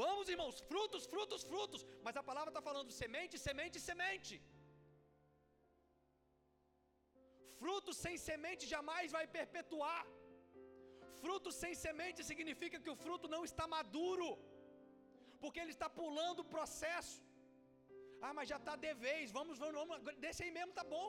Vamos, 0.00 0.30
irmãos, 0.34 0.56
frutos, 0.70 1.04
frutos, 1.12 1.42
frutos. 1.50 1.82
Mas 2.06 2.16
a 2.20 2.24
palavra 2.30 2.50
está 2.52 2.62
falando 2.68 2.98
semente, 3.02 3.36
semente, 3.46 3.78
semente. 3.88 4.34
Fruto 7.60 7.92
sem 8.04 8.16
semente 8.28 8.64
jamais 8.74 9.08
vai 9.16 9.24
perpetuar. 9.38 10.02
Fruto 11.22 11.50
sem 11.62 11.72
semente 11.84 12.20
significa 12.30 12.78
que 12.84 12.92
o 12.94 13.00
fruto 13.04 13.26
não 13.34 13.42
está 13.48 13.64
maduro, 13.78 14.28
porque 15.42 15.60
ele 15.62 15.74
está 15.76 15.88
pulando 16.00 16.40
o 16.42 16.50
processo. 16.54 17.18
Ah, 18.26 18.32
mas 18.36 18.48
já 18.52 18.58
está 18.62 18.74
de 18.84 18.92
vez, 19.06 19.26
vamos, 19.38 19.58
vamos, 19.62 19.76
vamos, 19.80 20.16
desse 20.24 20.42
aí 20.44 20.52
mesmo 20.58 20.72
tá 20.80 20.84
bom. 20.96 21.08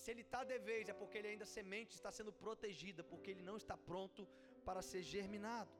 Se 0.00 0.10
ele 0.12 0.24
está 0.26 0.40
de 0.52 0.58
vez, 0.68 0.88
é 0.92 0.96
porque 1.00 1.18
ele 1.18 1.30
ainda 1.32 1.46
semente 1.56 1.92
está 1.98 2.10
sendo 2.18 2.32
protegida, 2.44 3.02
porque 3.12 3.30
ele 3.32 3.44
não 3.50 3.56
está 3.62 3.76
pronto 3.90 4.22
para 4.66 4.82
ser 4.90 5.02
germinado. 5.14 5.72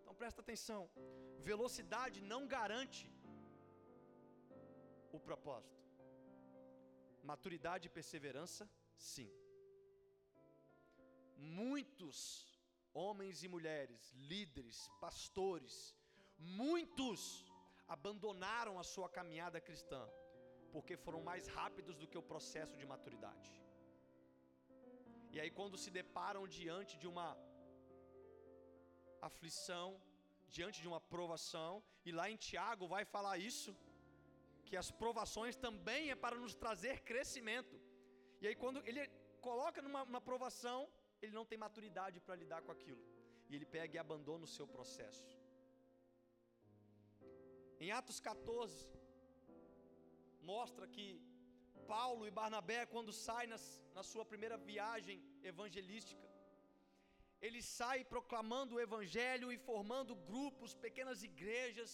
Então 0.00 0.14
presta 0.22 0.40
atenção: 0.44 0.80
velocidade 1.50 2.20
não 2.32 2.42
garante 2.56 3.02
o 5.16 5.20
propósito. 5.28 5.75
Maturidade 7.30 7.86
e 7.88 7.94
perseverança, 7.98 8.64
sim. 9.12 9.30
Muitos 11.62 12.18
homens 13.02 13.42
e 13.46 13.48
mulheres, 13.56 14.02
líderes, 14.32 14.78
pastores, 15.04 15.74
muitos 16.60 17.20
abandonaram 17.96 18.74
a 18.82 18.84
sua 18.92 19.08
caminhada 19.18 19.60
cristã 19.68 20.02
porque 20.72 20.94
foram 21.04 21.20
mais 21.28 21.44
rápidos 21.58 21.96
do 22.00 22.08
que 22.10 22.18
o 22.22 22.28
processo 22.32 22.74
de 22.80 22.86
maturidade. 22.92 23.50
E 25.34 25.40
aí, 25.40 25.50
quando 25.58 25.76
se 25.82 25.90
deparam 26.00 26.42
diante 26.58 26.94
de 27.02 27.06
uma 27.12 27.28
aflição, 29.28 29.88
diante 30.56 30.78
de 30.82 30.88
uma 30.92 31.00
provação, 31.14 31.72
e 32.06 32.12
lá 32.18 32.26
em 32.32 32.38
Tiago 32.48 32.86
vai 32.94 33.04
falar 33.14 33.36
isso, 33.50 33.70
que 34.68 34.76
as 34.82 34.90
provações 35.02 35.56
também 35.66 36.02
é 36.14 36.16
para 36.24 36.36
nos 36.44 36.54
trazer 36.62 36.94
crescimento. 37.10 37.76
E 38.40 38.46
aí, 38.48 38.56
quando 38.62 38.78
ele 38.88 39.02
coloca 39.48 39.80
numa, 39.86 40.02
numa 40.08 40.22
provação, 40.30 40.78
ele 41.22 41.32
não 41.38 41.46
tem 41.50 41.58
maturidade 41.66 42.20
para 42.26 42.40
lidar 42.42 42.60
com 42.66 42.72
aquilo. 42.76 43.02
E 43.48 43.54
ele 43.56 43.66
pega 43.76 43.94
e 43.96 44.02
abandona 44.04 44.44
o 44.48 44.54
seu 44.56 44.66
processo. 44.76 45.30
Em 47.84 47.90
Atos 47.98 48.18
14, 48.28 48.76
mostra 50.52 50.86
que 50.94 51.06
Paulo 51.94 52.22
e 52.26 52.36
Barnabé, 52.40 52.80
quando 52.94 53.12
saem 53.26 53.50
na 53.96 54.02
sua 54.10 54.24
primeira 54.32 54.56
viagem 54.70 55.18
evangelística, 55.52 56.26
ele 57.46 57.60
sai 57.78 57.98
proclamando 58.14 58.74
o 58.74 58.80
evangelho 58.86 59.48
e 59.54 59.58
formando 59.70 60.20
grupos, 60.30 60.74
pequenas 60.86 61.22
igrejas, 61.30 61.92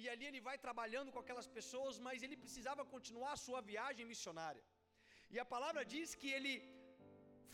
e 0.00 0.08
ali 0.12 0.24
ele 0.28 0.40
vai 0.48 0.56
trabalhando 0.66 1.12
com 1.14 1.20
aquelas 1.22 1.48
pessoas, 1.56 1.98
mas 2.06 2.22
ele 2.22 2.42
precisava 2.44 2.84
continuar 2.94 3.32
a 3.34 3.42
sua 3.46 3.60
viagem 3.72 4.06
missionária. 4.12 4.64
E 5.34 5.38
a 5.44 5.46
palavra 5.54 5.82
diz 5.94 6.14
que 6.20 6.30
ele 6.36 6.54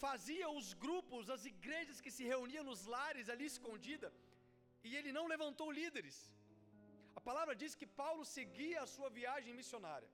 fazia 0.04 0.48
os 0.58 0.68
grupos, 0.84 1.30
as 1.36 1.44
igrejas 1.52 2.00
que 2.04 2.14
se 2.16 2.24
reuniam 2.32 2.64
nos 2.70 2.82
lares 2.94 3.28
ali 3.34 3.46
escondida, 3.54 4.08
e 4.88 4.90
ele 4.98 5.12
não 5.18 5.26
levantou 5.34 5.68
líderes. 5.80 6.18
A 7.18 7.20
palavra 7.28 7.54
diz 7.62 7.72
que 7.80 7.88
Paulo 8.02 8.24
seguia 8.36 8.78
a 8.82 8.90
sua 8.94 9.08
viagem 9.20 9.52
missionária. 9.60 10.10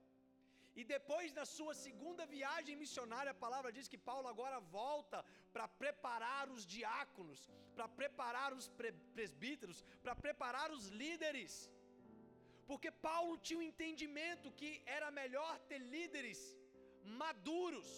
E 0.79 0.83
depois 0.95 1.29
da 1.37 1.45
sua 1.57 1.73
segunda 1.85 2.23
viagem 2.33 2.75
missionária, 2.81 3.31
a 3.31 3.41
palavra 3.43 3.69
diz 3.75 3.87
que 3.91 3.99
Paulo 4.09 4.27
agora 4.31 4.57
volta 4.79 5.19
para 5.53 5.67
preparar 5.83 6.45
os 6.55 6.63
diáconos, 6.75 7.41
para 7.75 7.87
preparar 7.99 8.49
os 8.57 8.67
presbíteros, 9.17 9.77
para 10.03 10.15
preparar 10.25 10.69
os 10.77 10.87
líderes. 11.01 11.53
Porque 12.69 12.91
Paulo 13.07 13.33
tinha 13.45 13.59
um 13.59 13.67
entendimento 13.71 14.53
que 14.59 14.71
era 14.97 15.09
melhor 15.21 15.53
ter 15.69 15.81
líderes 15.95 16.39
maduros. 17.23 17.89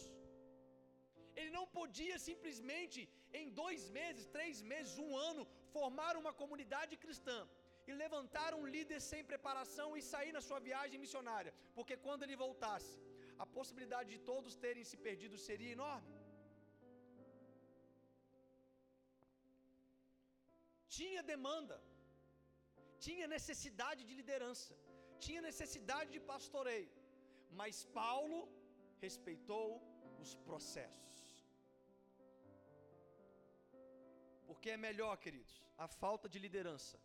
Ele 1.39 1.51
não 1.58 1.65
podia 1.77 2.17
simplesmente, 2.30 2.99
em 3.39 3.47
dois 3.62 3.82
meses, 3.99 4.32
três 4.38 4.62
meses, 4.73 4.93
um 5.06 5.13
ano, 5.30 5.43
formar 5.75 6.13
uma 6.21 6.34
comunidade 6.41 6.95
cristã 7.03 7.38
e 7.88 7.93
levantar 8.03 8.51
um 8.60 8.65
líder 8.75 8.99
sem 9.10 9.21
preparação 9.32 9.89
e 9.97 10.01
sair 10.12 10.32
na 10.38 10.41
sua 10.47 10.60
viagem 10.69 11.01
missionária, 11.03 11.53
porque 11.77 11.95
quando 12.06 12.23
ele 12.23 12.41
voltasse, 12.45 12.93
a 13.43 13.45
possibilidade 13.58 14.10
de 14.13 14.19
todos 14.32 14.62
terem 14.65 14.84
se 14.89 14.97
perdido 15.08 15.38
seria 15.47 15.75
enorme. 15.77 16.13
Tinha 20.97 21.21
demanda, 21.34 21.75
tinha 23.05 23.27
necessidade 23.36 24.01
de 24.10 24.13
liderança, 24.19 24.73
tinha 25.25 25.41
necessidade 25.49 26.10
de 26.15 26.19
pastoreio, 26.31 26.91
mas 27.60 27.86
Paulo 27.99 28.39
respeitou 29.05 29.69
os 30.23 30.33
processos. 30.47 31.15
Porque 34.47 34.69
é 34.75 34.77
melhor, 34.88 35.15
queridos, 35.25 35.55
a 35.86 35.88
falta 35.88 36.27
de 36.33 36.39
liderança 36.45 36.97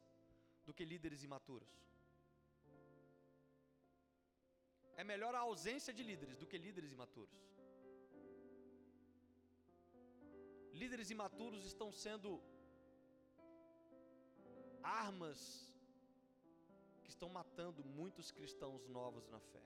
do 0.67 0.75
que 0.77 0.85
líderes 0.93 1.23
imaturos. 1.29 1.73
É 5.01 5.05
melhor 5.13 5.35
a 5.35 5.45
ausência 5.51 5.93
de 5.99 6.03
líderes 6.11 6.37
do 6.41 6.47
que 6.51 6.59
líderes 6.67 6.93
imaturos. 6.93 7.41
Líderes 10.73 11.11
imaturos 11.11 11.65
estão 11.65 11.91
sendo 12.05 12.31
armas 14.83 15.72
estão 17.23 17.31
matando 17.43 17.85
muitos 17.85 18.29
cristãos 18.37 18.85
novos 18.89 19.29
na 19.35 19.39
fé. 19.39 19.63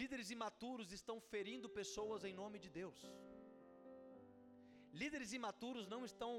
Líderes 0.00 0.28
imaturos 0.36 0.92
estão 0.92 1.16
ferindo 1.18 1.66
pessoas 1.80 2.24
em 2.24 2.34
nome 2.40 2.58
de 2.64 2.68
Deus. 2.68 2.98
Líderes 4.92 5.32
imaturos 5.32 5.86
não 5.94 6.04
estão 6.04 6.32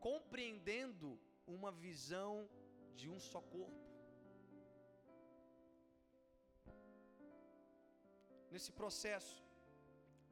compreendendo 0.00 1.08
uma 1.46 1.70
visão 1.70 2.32
de 2.96 3.08
um 3.08 3.20
só 3.20 3.40
corpo. 3.40 3.80
Nesse 8.50 8.72
processo 8.72 9.36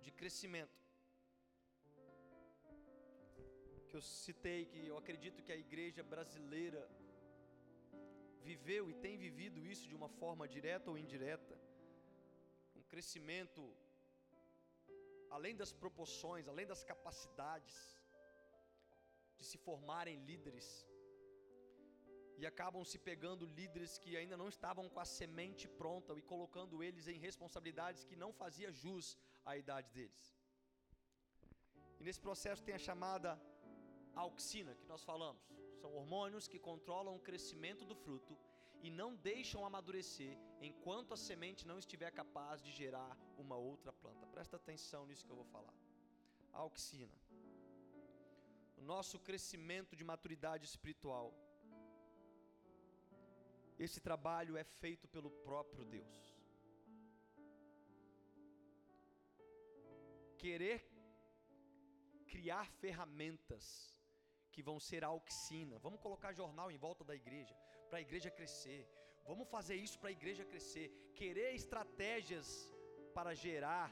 de 0.00 0.10
crescimento, 0.10 0.80
que 3.88 3.96
eu 4.00 4.02
citei, 4.02 4.64
que 4.72 4.80
eu 4.92 4.98
acredito 4.98 5.44
que 5.44 5.52
a 5.52 5.62
igreja 5.66 6.02
brasileira 6.02 6.82
viveu 8.48 8.84
e 8.90 8.94
tem 9.04 9.16
vivido 9.26 9.64
isso 9.72 9.88
de 9.90 9.96
uma 10.00 10.08
forma 10.20 10.48
direta 10.56 10.90
ou 10.90 10.98
indireta, 10.98 11.56
um 12.80 12.82
crescimento 12.92 13.62
além 15.36 15.54
das 15.60 15.72
proporções, 15.72 16.48
além 16.48 16.66
das 16.72 16.82
capacidades 16.92 17.76
de 19.38 19.44
se 19.50 19.58
formarem 19.66 20.16
líderes, 20.30 20.68
e 22.40 22.46
acabam 22.46 22.82
se 22.90 22.98
pegando 22.98 23.44
líderes 23.60 23.98
que 24.02 24.16
ainda 24.16 24.36
não 24.42 24.48
estavam 24.48 24.88
com 24.88 25.00
a 25.00 25.04
semente 25.04 25.68
pronta 25.80 26.14
e 26.18 26.22
colocando 26.22 26.82
eles 26.82 27.06
em 27.06 27.18
responsabilidades 27.18 28.04
que 28.08 28.16
não 28.16 28.32
fazia 28.32 28.72
jus 28.72 29.18
à 29.44 29.58
idade 29.62 29.90
deles. 29.96 30.22
E 31.98 32.04
nesse 32.04 32.20
processo 32.28 32.64
tem 32.66 32.74
a 32.74 32.84
chamada 32.88 33.38
auxina 34.14 34.74
que 34.74 34.86
nós 34.86 35.04
falamos. 35.04 35.42
São 35.80 35.90
hormônios 35.98 36.48
que 36.52 36.58
controlam 36.68 37.14
o 37.16 37.24
crescimento 37.28 37.84
do 37.90 37.96
fruto 38.04 38.34
e 38.82 38.90
não 39.00 39.10
deixam 39.30 39.64
amadurecer 39.68 40.34
enquanto 40.68 41.14
a 41.14 41.16
semente 41.28 41.66
não 41.70 41.78
estiver 41.78 42.10
capaz 42.20 42.62
de 42.66 42.72
gerar 42.80 43.12
uma 43.44 43.56
outra 43.56 43.92
planta. 43.92 44.26
Presta 44.26 44.56
atenção 44.56 45.06
nisso 45.06 45.24
que 45.26 45.32
eu 45.34 45.40
vou 45.42 45.50
falar. 45.56 45.76
A 46.52 46.58
auxina. 46.58 47.18
O 48.80 48.82
nosso 48.82 49.18
crescimento 49.28 49.94
de 49.94 50.04
maturidade 50.12 50.64
espiritual 50.72 51.28
esse 53.84 53.98
trabalho 53.98 54.58
é 54.58 54.64
feito 54.80 55.08
pelo 55.08 55.30
próprio 55.30 55.86
Deus. 55.86 56.16
Querer 60.36 60.78
criar 62.26 62.66
ferramentas 62.82 63.98
que 64.52 64.62
vão 64.68 64.78
ser 64.88 65.02
a 65.04 65.12
auxina. 65.16 65.78
Vamos 65.86 66.00
colocar 66.06 66.32
jornal 66.32 66.68
em 66.70 66.80
volta 66.86 67.04
da 67.10 67.14
igreja, 67.22 67.54
para 67.88 67.98
a 67.98 68.04
igreja 68.06 68.30
crescer. 68.38 68.82
Vamos 69.30 69.48
fazer 69.48 69.76
isso 69.86 69.98
para 69.98 70.10
a 70.10 70.16
igreja 70.18 70.44
crescer. 70.52 70.86
Querer 71.20 71.50
estratégias 71.54 72.48
para 73.16 73.34
gerar, 73.34 73.88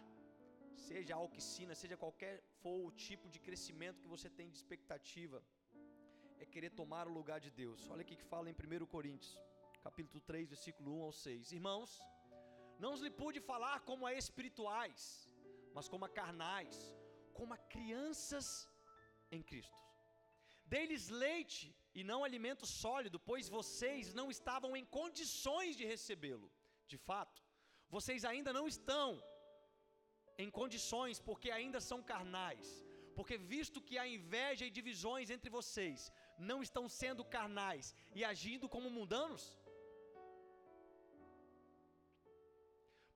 seja 0.88 1.14
a 1.14 1.18
auxina, 1.18 1.74
seja 1.74 1.96
qualquer 1.96 2.34
for 2.62 2.78
o 2.86 2.92
tipo 3.06 3.28
de 3.28 3.40
crescimento 3.46 4.00
que 4.02 4.14
você 4.16 4.28
tem 4.38 4.48
de 4.50 4.56
expectativa, 4.56 5.42
é 6.38 6.46
querer 6.54 6.70
tomar 6.70 7.06
o 7.08 7.12
lugar 7.18 7.40
de 7.46 7.50
Deus. 7.50 7.88
Olha 7.90 8.02
o 8.02 8.04
que 8.04 8.30
fala 8.32 8.48
em 8.50 8.54
1 8.54 8.86
Coríntios 8.86 9.36
capítulo 9.82 10.20
3, 10.20 10.48
versículo 10.48 10.98
1 10.98 11.02
ao 11.02 11.12
6. 11.12 11.52
Irmãos, 11.52 11.90
não 12.78 12.94
lhe 12.96 13.10
pude 13.10 13.40
falar 13.40 13.80
como 13.80 14.06
a 14.06 14.12
espirituais, 14.12 15.28
mas 15.74 15.88
como 15.88 16.04
a 16.04 16.08
carnais, 16.08 16.76
como 17.32 17.54
a 17.54 17.58
crianças 17.74 18.68
em 19.30 19.42
Cristo. 19.42 19.87
Dei-lhes 20.74 21.04
leite 21.24 21.64
e 21.98 22.02
não 22.10 22.20
alimento 22.28 22.64
sólido, 22.82 23.18
pois 23.30 23.46
vocês 23.58 24.12
não 24.18 24.26
estavam 24.36 24.70
em 24.80 24.86
condições 24.98 25.72
de 25.80 25.84
recebê-lo. 25.92 26.48
De 26.92 26.98
fato, 27.08 27.40
vocês 27.96 28.24
ainda 28.30 28.52
não 28.58 28.66
estão 28.74 29.08
em 30.44 30.50
condições 30.58 31.18
porque 31.28 31.50
ainda 31.58 31.80
são 31.90 32.00
carnais. 32.12 32.66
Porque 33.16 33.36
visto 33.54 33.78
que 33.86 33.96
há 34.00 34.06
inveja 34.16 34.64
e 34.66 34.74
divisões 34.78 35.28
entre 35.36 35.50
vocês, 35.58 36.00
não 36.50 36.58
estão 36.66 36.84
sendo 37.00 37.24
carnais 37.36 37.86
e 38.18 38.22
agindo 38.32 38.68
como 38.74 38.94
mundanos? 38.98 39.44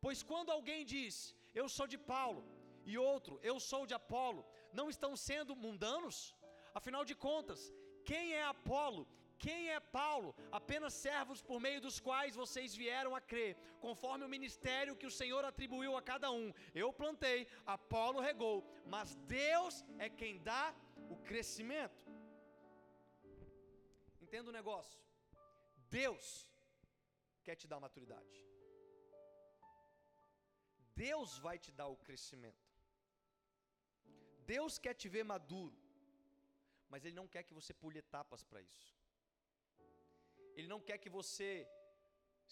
Pois 0.05 0.21
quando 0.31 0.51
alguém 0.57 0.81
diz, 0.95 1.15
eu 1.61 1.69
sou 1.77 1.87
de 1.93 1.99
Paulo, 2.15 2.43
e 2.91 2.99
outro, 2.99 3.35
eu 3.51 3.57
sou 3.71 3.83
de 3.91 3.95
Apolo, 4.01 4.43
não 4.79 4.87
estão 4.95 5.13
sendo 5.29 5.55
mundanos? 5.65 6.17
Afinal 6.75 7.05
de 7.05 7.15
contas, 7.15 7.73
quem 8.05 8.35
é 8.35 8.45
Apolo 8.45 9.07
quem 9.45 9.61
é 9.77 9.79
Paulo? 10.01 10.31
Apenas 10.59 10.95
servos 11.07 11.41
por 11.49 11.59
meio 11.67 11.81
dos 11.87 11.97
quais 12.07 12.35
vocês 12.43 12.77
vieram 12.83 13.13
a 13.19 13.21
crer, 13.31 13.53
conforme 13.85 14.25
o 14.25 14.33
ministério 14.35 14.99
que 15.01 15.09
o 15.11 15.17
Senhor 15.21 15.43
atribuiu 15.45 15.93
a 15.97 16.03
cada 16.11 16.29
um. 16.41 16.47
Eu 16.83 16.89
plantei, 17.01 17.39
Apolo 17.75 18.21
regou, 18.29 18.57
mas 18.95 19.17
Deus 19.41 19.75
é 19.99 20.09
quem 20.21 20.35
dá 20.51 20.65
o 21.15 21.17
crescimento. 21.31 22.05
Entenda 24.25 24.49
o 24.51 24.59
negócio. 24.61 25.01
Deus 26.01 26.25
quer 27.43 27.57
te 27.57 27.67
dar 27.73 27.81
maturidade. 27.87 28.39
Deus 30.95 31.31
vai 31.47 31.59
te 31.65 31.73
dar 31.81 31.89
o 31.89 32.01
crescimento. 32.07 32.69
Deus 34.55 34.79
quer 34.85 34.95
te 34.95 35.09
ver 35.15 35.25
maduro, 35.25 35.77
mas 36.93 37.05
Ele 37.05 37.17
não 37.21 37.29
quer 37.35 37.43
que 37.49 37.59
você 37.61 37.73
pule 37.83 37.99
etapas 38.05 38.43
para 38.51 38.61
isso. 38.71 38.91
Ele 40.57 40.69
não 40.73 40.81
quer 40.89 40.99
que 41.03 41.11
você 41.19 41.49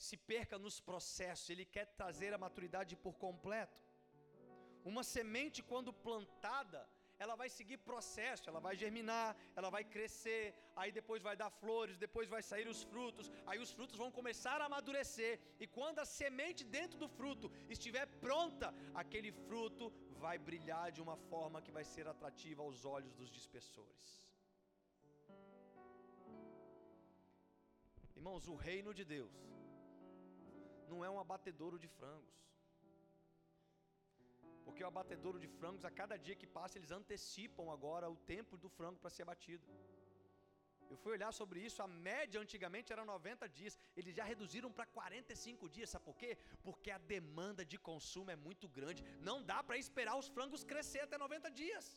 se 0.07 0.16
perca 0.16 0.57
nos 0.64 0.76
processos, 0.88 1.51
ele 1.51 1.66
quer 1.74 1.86
trazer 2.01 2.32
a 2.32 2.43
maturidade 2.45 2.95
por 3.05 3.14
completo. 3.26 3.82
Uma 4.91 5.03
semente, 5.05 5.62
quando 5.70 5.93
plantada, 6.07 6.80
ela 7.22 7.34
vai 7.41 7.49
seguir 7.57 7.76
processo, 7.91 8.49
ela 8.51 8.61
vai 8.66 8.74
germinar, 8.82 9.28
ela 9.55 9.70
vai 9.74 9.82
crescer, 9.95 10.45
aí 10.80 10.91
depois 10.99 11.20
vai 11.28 11.36
dar 11.43 11.51
flores, 11.51 11.99
depois 11.99 12.26
vai 12.34 12.43
sair 12.51 12.66
os 12.74 12.82
frutos, 12.93 13.30
aí 13.47 13.59
os 13.64 13.72
frutos 13.76 13.99
vão 14.03 14.11
começar 14.18 14.59
a 14.61 14.68
amadurecer, 14.70 15.38
e 15.62 15.66
quando 15.66 15.99
a 15.99 16.07
semente 16.07 16.64
dentro 16.78 16.99
do 17.03 17.11
fruto 17.18 17.53
estiver 17.68 18.07
pronta, 18.26 18.74
aquele 19.03 19.32
fruto 19.47 19.93
vai 20.24 20.38
brilhar 20.38 20.91
de 20.97 21.03
uma 21.07 21.18
forma 21.30 21.61
que 21.61 21.76
vai 21.78 21.84
ser 21.84 22.07
atrativa 22.09 22.62
aos 22.62 22.86
olhos 22.97 23.14
dos 23.20 23.30
dispersores. 23.38 24.30
Irmãos, 28.21 28.47
o 28.53 28.57
reino 28.68 28.91
de 28.97 29.05
Deus 29.12 29.35
não 30.91 30.99
é 31.07 31.09
um 31.12 31.18
abatedouro 31.23 31.77
de 31.85 31.89
frangos. 31.99 32.35
Porque 34.64 34.83
o 34.85 34.89
abatedouro 34.91 35.39
de 35.45 35.49
frangos, 35.59 35.87
a 35.89 35.93
cada 36.01 36.16
dia 36.25 36.37
que 36.41 36.49
passa, 36.57 36.77
eles 36.79 36.93
antecipam 36.99 37.66
agora 37.77 38.11
o 38.14 38.18
tempo 38.35 38.59
do 38.62 38.68
frango 38.77 39.01
para 39.03 39.14
ser 39.14 39.23
abatido. 39.27 39.64
Eu 40.91 40.99
fui 41.03 41.12
olhar 41.16 41.33
sobre 41.39 41.61
isso, 41.66 41.81
a 41.87 41.89
média 42.11 42.39
antigamente 42.45 42.93
era 42.95 43.07
90 43.14 43.49
dias, 43.59 43.79
eles 43.97 44.14
já 44.18 44.25
reduziram 44.33 44.71
para 44.77 44.87
45 44.99 45.71
dias, 45.77 45.89
sabe 45.95 46.05
por 46.11 46.16
quê? 46.23 46.31
Porque 46.68 46.91
a 46.91 47.01
demanda 47.14 47.64
de 47.73 47.79
consumo 47.91 48.33
é 48.37 48.39
muito 48.47 48.68
grande, 48.79 49.05
não 49.31 49.39
dá 49.53 49.61
para 49.68 49.83
esperar 49.85 50.16
os 50.23 50.31
frangos 50.37 50.68
crescer 50.73 51.03
até 51.09 51.16
90 51.27 51.51
dias. 51.62 51.89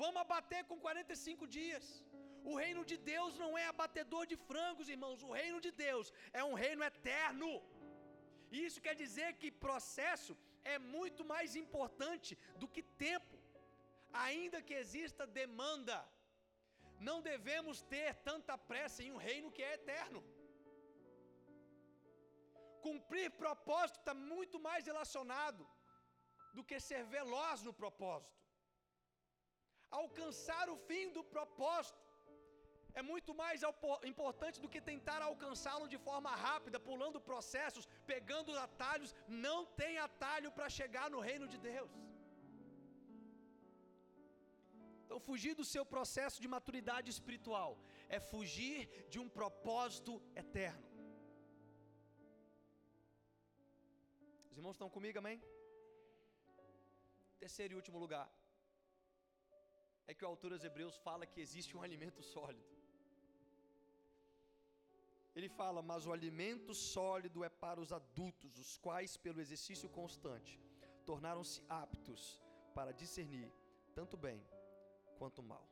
Vamos 0.00 0.22
abater 0.26 0.64
com 0.70 0.78
45 0.88 1.48
dias. 1.58 2.03
O 2.50 2.54
reino 2.62 2.82
de 2.90 2.96
Deus 3.12 3.32
não 3.42 3.50
é 3.60 3.66
abatedor 3.66 4.24
de 4.32 4.36
frangos, 4.48 4.90
irmãos. 4.94 5.22
O 5.28 5.32
reino 5.40 5.60
de 5.66 5.70
Deus 5.84 6.12
é 6.40 6.42
um 6.50 6.56
reino 6.64 6.82
eterno. 6.92 7.50
E 8.54 8.58
isso 8.66 8.82
quer 8.86 8.94
dizer 9.04 9.30
que 9.40 9.58
processo 9.66 10.32
é 10.74 10.76
muito 10.96 11.22
mais 11.32 11.56
importante 11.62 12.32
do 12.60 12.68
que 12.74 12.82
tempo. 13.06 13.36
Ainda 14.26 14.58
que 14.66 14.74
exista 14.82 15.24
demanda, 15.40 15.96
não 17.08 17.18
devemos 17.30 17.82
ter 17.94 18.10
tanta 18.28 18.56
pressa 18.70 19.02
em 19.04 19.10
um 19.14 19.22
reino 19.28 19.52
que 19.56 19.64
é 19.68 19.74
eterno. 19.80 20.20
Cumprir 22.86 23.28
propósito 23.44 23.98
está 24.00 24.14
muito 24.32 24.58
mais 24.68 24.84
relacionado 24.90 25.62
do 26.56 26.62
que 26.68 26.78
ser 26.88 27.02
veloz 27.16 27.62
no 27.66 27.72
propósito. 27.82 28.38
Alcançar 30.02 30.64
o 30.74 30.76
fim 30.88 31.04
do 31.16 31.22
propósito 31.36 32.03
é 33.00 33.02
muito 33.12 33.32
mais 33.42 33.60
importante 34.12 34.60
do 34.62 34.70
que 34.72 34.80
tentar 34.90 35.20
alcançá-lo 35.22 35.86
de 35.92 35.98
forma 36.06 36.32
rápida, 36.46 36.78
pulando 36.88 37.26
processos, 37.30 37.88
pegando 38.12 38.58
atalhos. 38.66 39.14
Não 39.46 39.60
tem 39.80 39.94
atalho 40.08 40.50
para 40.56 40.68
chegar 40.78 41.06
no 41.14 41.20
reino 41.28 41.48
de 41.54 41.58
Deus. 41.70 41.92
Então, 45.04 45.18
fugir 45.28 45.54
do 45.60 45.66
seu 45.72 45.84
processo 45.94 46.38
de 46.42 46.48
maturidade 46.54 47.10
espiritual 47.16 47.72
é 48.16 48.20
fugir 48.32 48.80
de 49.12 49.18
um 49.22 49.28
propósito 49.38 50.12
eterno. 50.44 50.86
Os 54.50 54.56
irmãos 54.58 54.76
estão 54.76 54.88
comigo, 54.96 55.18
amém? 55.18 55.38
Terceiro 57.44 57.74
e 57.74 57.80
último 57.82 57.98
lugar 58.04 58.28
é 60.06 60.14
que 60.14 60.24
o 60.24 60.28
autor 60.28 60.52
aos 60.52 60.64
Hebreus 60.68 60.96
fala 61.08 61.30
que 61.32 61.40
existe 61.46 61.76
um 61.76 61.82
alimento 61.88 62.22
sólido. 62.22 62.74
Ele 65.34 65.48
fala: 65.48 65.82
Mas 65.82 66.06
o 66.06 66.12
alimento 66.12 66.72
sólido 66.74 67.42
é 67.42 67.48
para 67.48 67.80
os 67.80 67.92
adultos, 67.92 68.58
os 68.58 68.76
quais, 68.76 69.16
pelo 69.16 69.40
exercício 69.40 69.88
constante, 69.88 70.60
tornaram-se 71.04 71.62
aptos 71.68 72.40
para 72.74 72.92
discernir 72.92 73.50
tanto 73.94 74.16
bem 74.16 74.40
quanto 75.18 75.42
mal. 75.42 75.66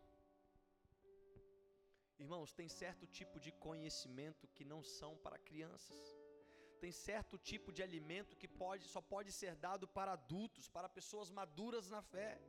Irmãos, 2.24 2.52
tem 2.58 2.68
certo 2.68 3.04
tipo 3.18 3.40
de 3.44 3.50
conhecimento 3.66 4.46
que 4.54 4.64
não 4.72 4.80
são 4.82 5.16
para 5.24 5.38
crianças. 5.48 6.00
Tem 6.82 6.92
certo 6.92 7.36
tipo 7.38 7.72
de 7.72 7.82
alimento 7.82 8.36
que 8.40 8.48
pode, 8.62 8.84
só 8.94 9.00
pode 9.00 9.30
ser 9.40 9.54
dado 9.66 9.86
para 9.96 10.12
adultos, 10.12 10.68
para 10.68 10.88
pessoas 10.88 11.30
maduras 11.30 11.88
na 11.94 12.02
fé. 12.02 12.40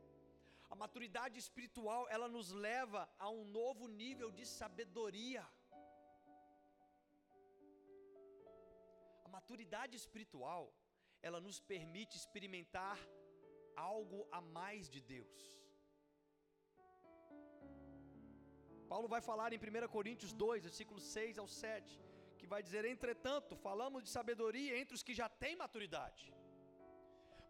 A 0.74 0.76
maturidade 0.76 1.38
espiritual, 1.40 2.08
ela 2.10 2.28
nos 2.28 2.52
leva 2.52 3.02
a 3.20 3.30
um 3.30 3.44
novo 3.46 3.88
nível 3.88 4.32
de 4.32 4.46
sabedoria. 4.46 5.44
Maturidade 9.44 9.96
espiritual, 10.02 10.64
ela 11.28 11.40
nos 11.46 11.58
permite 11.72 12.14
experimentar 12.22 12.98
algo 13.76 14.20
a 14.32 14.40
mais 14.58 14.90
de 14.94 15.02
Deus. 15.14 15.42
Paulo 18.92 19.08
vai 19.14 19.22
falar 19.30 19.52
em 19.52 19.58
1 19.58 19.88
Coríntios 19.98 20.32
2, 20.34 20.64
versículos 20.70 21.04
6 21.04 21.38
ao 21.44 21.48
7, 21.48 22.02
que 22.38 22.48
vai 22.54 22.62
dizer: 22.68 22.86
Entretanto, 22.86 23.56
falamos 23.68 24.04
de 24.06 24.10
sabedoria 24.18 24.78
entre 24.82 24.96
os 24.96 25.04
que 25.04 25.20
já 25.22 25.28
têm 25.28 25.58
maturidade 25.66 26.26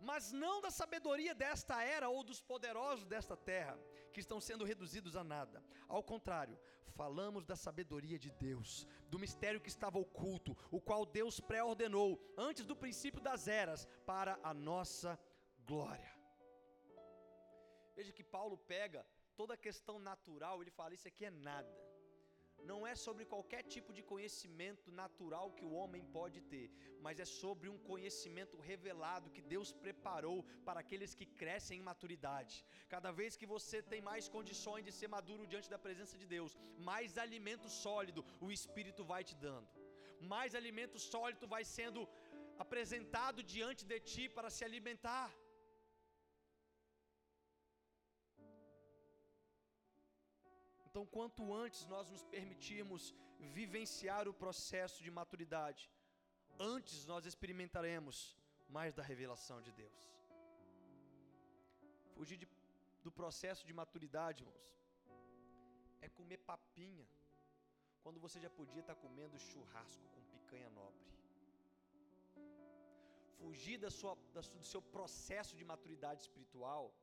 mas 0.10 0.34
não 0.34 0.62
da 0.62 0.70
sabedoria 0.70 1.34
desta 1.34 1.82
era 1.82 2.10
ou 2.10 2.24
dos 2.30 2.42
poderosos 2.42 3.06
desta 3.06 3.38
terra, 3.38 3.80
que 4.12 4.20
estão 4.20 4.40
sendo 4.48 4.66
reduzidos 4.66 5.16
a 5.16 5.24
nada. 5.24 5.64
Ao 5.88 6.04
contrário, 6.04 6.60
falamos 7.00 7.46
da 7.46 7.56
sabedoria 7.56 8.18
de 8.18 8.32
Deus, 8.32 8.88
do 9.10 9.20
mistério 9.20 9.62
que 9.62 9.70
estava 9.70 10.00
oculto, 10.00 10.56
o 10.72 10.80
qual 10.80 11.06
Deus 11.06 11.40
pré-ordenou 11.40 12.10
antes 12.38 12.66
do 12.66 12.76
princípio 12.76 13.22
das 13.22 13.48
eras 13.48 13.88
para 14.06 14.40
a 14.44 14.54
nossa 14.54 15.20
glória. 15.66 16.12
Veja 17.96 18.12
que 18.12 18.24
Paulo 18.24 18.58
pega 18.58 19.06
toda 19.36 19.54
a 19.54 19.64
questão 19.68 20.00
natural, 20.00 20.62
ele 20.62 20.72
fala: 20.72 20.94
Isso 20.94 21.08
aqui 21.08 21.26
é 21.26 21.32
nada 21.32 21.72
não 22.70 22.80
é 22.92 22.94
sobre 23.06 23.24
qualquer 23.32 23.62
tipo 23.74 23.92
de 23.98 24.04
conhecimento 24.12 24.88
natural 25.02 25.48
que 25.58 25.66
o 25.70 25.74
homem 25.80 26.04
pode 26.18 26.40
ter, 26.54 26.68
mas 27.06 27.20
é 27.26 27.28
sobre 27.42 27.68
um 27.74 27.78
conhecimento 27.92 28.58
revelado 28.70 29.34
que 29.36 29.44
Deus 29.54 29.72
preparou 29.86 30.38
para 30.68 30.82
aqueles 30.84 31.14
que 31.20 31.28
crescem 31.42 31.80
em 31.80 31.88
maturidade. 31.92 32.56
Cada 32.96 33.12
vez 33.20 33.38
que 33.40 33.52
você 33.56 33.80
tem 33.94 34.02
mais 34.12 34.28
condições 34.38 34.86
de 34.88 34.94
ser 35.00 35.10
maduro 35.18 35.50
diante 35.54 35.70
da 35.76 35.84
presença 35.88 36.18
de 36.22 36.28
Deus, 36.36 36.58
mais 36.92 37.18
alimento 37.26 37.70
sólido 37.84 38.26
o 38.46 38.52
Espírito 38.58 39.04
vai 39.14 39.24
te 39.30 39.36
dando, 39.48 39.68
mais 40.34 40.56
alimento 40.62 41.00
sólido 41.14 41.48
vai 41.56 41.64
sendo 41.78 42.04
apresentado 42.66 43.40
diante 43.56 43.84
de 43.92 44.00
ti 44.12 44.26
para 44.30 44.50
se 44.56 44.64
alimentar. 44.70 45.28
Então, 50.94 51.08
quanto 51.14 51.52
antes 51.52 51.88
nós 51.92 52.08
nos 52.14 52.24
permitirmos 52.34 53.02
vivenciar 53.60 54.28
o 54.28 54.34
processo 54.42 54.98
de 55.06 55.10
maturidade, 55.20 55.84
antes 56.60 57.08
nós 57.12 57.26
experimentaremos 57.26 58.38
mais 58.70 58.94
da 58.94 59.02
revelação 59.02 59.60
de 59.60 59.72
Deus. 59.72 60.00
Fugir 62.16 62.38
de, 62.38 62.48
do 63.06 63.12
processo 63.12 63.66
de 63.66 63.74
maturidade, 63.74 64.44
irmãos, 64.44 64.70
é 66.00 66.08
comer 66.10 66.38
papinha, 66.52 67.08
quando 68.04 68.20
você 68.20 68.40
já 68.40 68.52
podia 68.52 68.82
estar 68.82 68.94
comendo 68.94 69.44
churrasco 69.50 70.08
com 70.14 70.22
picanha 70.36 70.70
nobre. 70.70 71.08
fugir 73.40 73.80
da 73.80 73.90
sua, 73.90 74.16
da, 74.36 74.42
do 74.42 74.68
seu 74.74 74.82
processo 74.98 75.56
de 75.56 75.66
maturidade 75.66 76.22
espiritual, 76.22 76.94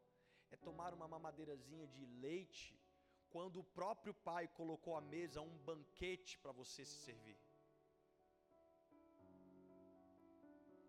é 0.53 0.57
tomar 0.69 0.95
uma 0.95 1.09
mamadeirazinha 1.09 1.89
de 1.89 2.07
leite 2.27 2.80
quando 3.35 3.57
o 3.61 3.69
próprio 3.79 4.15
pai 4.29 4.45
colocou 4.59 4.95
à 4.97 5.03
mesa 5.15 5.47
um 5.49 5.57
banquete 5.71 6.33
para 6.43 6.53
você 6.61 6.85
se 6.91 6.99
servir. 7.07 7.39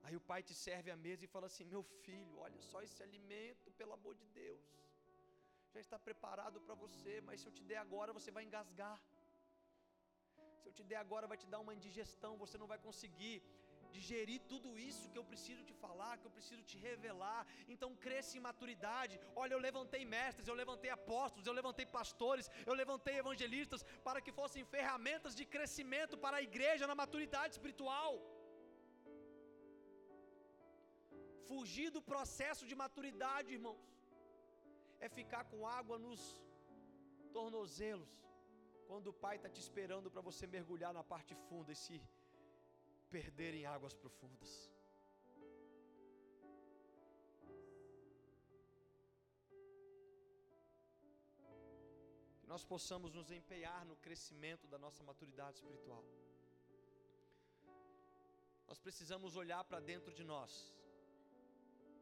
Aí 0.06 0.16
o 0.20 0.26
pai 0.30 0.42
te 0.50 0.56
serve 0.66 0.90
à 0.96 0.98
mesa 1.08 1.24
e 1.26 1.34
fala 1.36 1.48
assim: 1.50 1.66
Meu 1.74 1.84
filho, 2.06 2.36
olha 2.46 2.62
só 2.70 2.80
esse 2.88 3.02
alimento, 3.08 3.72
pelo 3.80 3.94
amor 3.98 4.14
de 4.22 4.26
Deus, 4.42 4.64
já 5.74 5.80
está 5.86 5.98
preparado 6.08 6.60
para 6.66 6.76
você, 6.84 7.14
mas 7.28 7.40
se 7.42 7.48
eu 7.50 7.54
te 7.58 7.64
der 7.72 7.80
agora, 7.86 8.18
você 8.18 8.32
vai 8.38 8.44
engasgar. 8.48 8.98
Se 10.62 10.68
eu 10.70 10.74
te 10.78 10.84
der 10.92 11.00
agora, 11.06 11.30
vai 11.32 11.38
te 11.44 11.48
dar 11.54 11.60
uma 11.66 11.76
indigestão, 11.78 12.32
você 12.44 12.58
não 12.62 12.68
vai 12.72 12.80
conseguir 12.88 13.36
digerir 13.98 14.40
tudo 14.52 14.70
isso 14.90 15.10
que 15.12 15.20
eu 15.22 15.26
preciso 15.32 15.62
te 15.70 15.76
falar, 15.84 16.14
que 16.18 16.28
eu 16.30 16.36
preciso 16.38 16.64
te 16.72 16.78
revelar. 16.88 17.42
Então 17.74 17.90
cresça 18.06 18.34
em 18.38 18.46
maturidade. 18.50 19.20
Olha, 19.44 19.54
eu 19.56 19.62
levantei 19.68 20.04
mestres, 20.16 20.50
eu 20.52 20.58
levantei 20.62 20.92
apóstolos, 21.00 21.48
eu 21.50 21.56
levantei 21.60 21.86
pastores, 22.00 22.50
eu 22.70 22.76
levantei 22.82 23.16
evangelistas 23.24 23.84
para 24.08 24.22
que 24.26 24.38
fossem 24.42 24.64
ferramentas 24.76 25.36
de 25.40 25.46
crescimento 25.56 26.18
para 26.26 26.38
a 26.38 26.46
igreja 26.50 26.90
na 26.92 26.98
maturidade 27.04 27.54
espiritual. 27.58 28.14
Fugir 31.50 31.90
do 31.96 32.02
processo 32.14 32.64
de 32.70 32.76
maturidade, 32.84 33.54
irmãos, 33.58 33.88
é 35.06 35.10
ficar 35.20 35.44
com 35.52 35.68
água 35.80 35.98
nos 36.06 36.22
tornozelos, 37.38 38.12
quando 38.90 39.08
o 39.12 39.18
pai 39.24 39.36
está 39.38 39.50
te 39.56 39.62
esperando 39.66 40.12
para 40.14 40.24
você 40.30 40.46
mergulhar 40.56 40.94
na 40.98 41.04
parte 41.12 41.34
funda 41.48 41.72
e 41.76 41.80
se 41.84 41.98
perder 43.16 43.54
em 43.60 43.66
águas 43.76 43.96
profundas. 44.04 44.52
Que 52.40 52.48
nós 52.54 52.64
possamos 52.74 53.12
nos 53.20 53.30
empenhar 53.40 53.82
no 53.92 53.98
crescimento 54.06 54.68
da 54.74 54.80
nossa 54.86 55.04
maturidade 55.10 55.58
espiritual. 55.62 56.04
Nós 58.70 58.80
precisamos 58.80 59.36
olhar 59.44 59.64
para 59.70 59.82
dentro 59.92 60.14
de 60.20 60.24
nós 60.34 60.52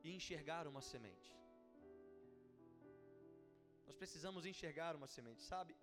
e 0.04 0.12
enxergar 0.18 0.64
uma 0.72 0.82
semente. 0.92 1.30
Nós 3.88 3.96
precisamos 4.02 4.46
enxergar 4.52 4.96
uma 5.00 5.08
semente, 5.16 5.42
sabe? 5.42 5.76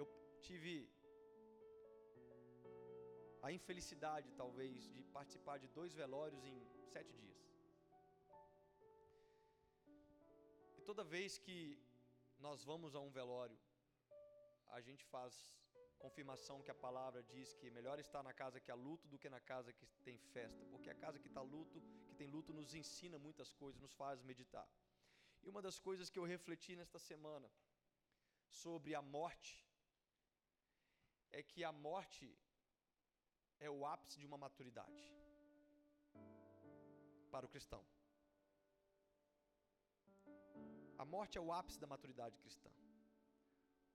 Eu 0.00 0.06
tive 0.46 0.72
a 3.46 3.50
infelicidade, 3.50 4.30
talvez, 4.42 4.88
de 4.94 5.02
participar 5.16 5.58
de 5.58 5.68
dois 5.78 5.92
velórios 5.92 6.44
em 6.44 6.56
sete 6.92 7.12
dias. 7.22 7.40
E 10.78 10.82
toda 10.90 11.02
vez 11.02 11.38
que 11.38 11.56
nós 12.38 12.62
vamos 12.64 12.94
a 12.94 13.00
um 13.00 13.10
velório, 13.10 13.58
a 14.68 14.80
gente 14.80 15.04
faz 15.04 15.34
confirmação 15.98 16.62
que 16.62 16.70
a 16.70 16.74
palavra 16.86 17.22
diz 17.34 17.48
que 17.58 17.70
melhor 17.70 17.98
estar 17.98 18.22
na 18.28 18.32
casa 18.32 18.60
que 18.60 18.70
há 18.70 18.74
luto 18.74 19.06
do 19.08 19.18
que 19.18 19.28
na 19.28 19.40
casa 19.40 19.72
que 19.72 19.86
tem 20.06 20.18
festa, 20.18 20.64
porque 20.66 20.90
a 20.90 20.94
casa 20.94 21.18
que 21.18 21.28
está 21.28 21.42
luto, 21.42 21.80
que 22.08 22.14
tem 22.14 22.28
luto, 22.28 22.52
nos 22.52 22.74
ensina 22.74 23.18
muitas 23.18 23.52
coisas, 23.52 23.80
nos 23.80 23.92
faz 23.92 24.22
meditar. 24.22 24.68
E 25.42 25.48
uma 25.48 25.62
das 25.66 25.78
coisas 25.78 26.08
que 26.08 26.18
eu 26.18 26.24
refleti 26.24 26.74
nesta 26.76 26.98
semana 26.98 27.50
sobre 28.48 28.94
a 28.94 29.02
morte 29.02 29.52
é 31.32 31.42
que 31.42 31.62
a 31.64 31.72
morte 31.72 32.26
é 33.66 33.70
o 33.70 33.80
ápice 33.94 34.18
de 34.20 34.26
uma 34.30 34.38
maturidade 34.44 35.02
para 37.32 37.46
o 37.46 37.52
cristão. 37.54 37.82
A 41.02 41.04
morte 41.14 41.38
é 41.38 41.40
o 41.40 41.52
ápice 41.60 41.78
da 41.84 41.92
maturidade 41.94 42.36
cristã. 42.42 42.70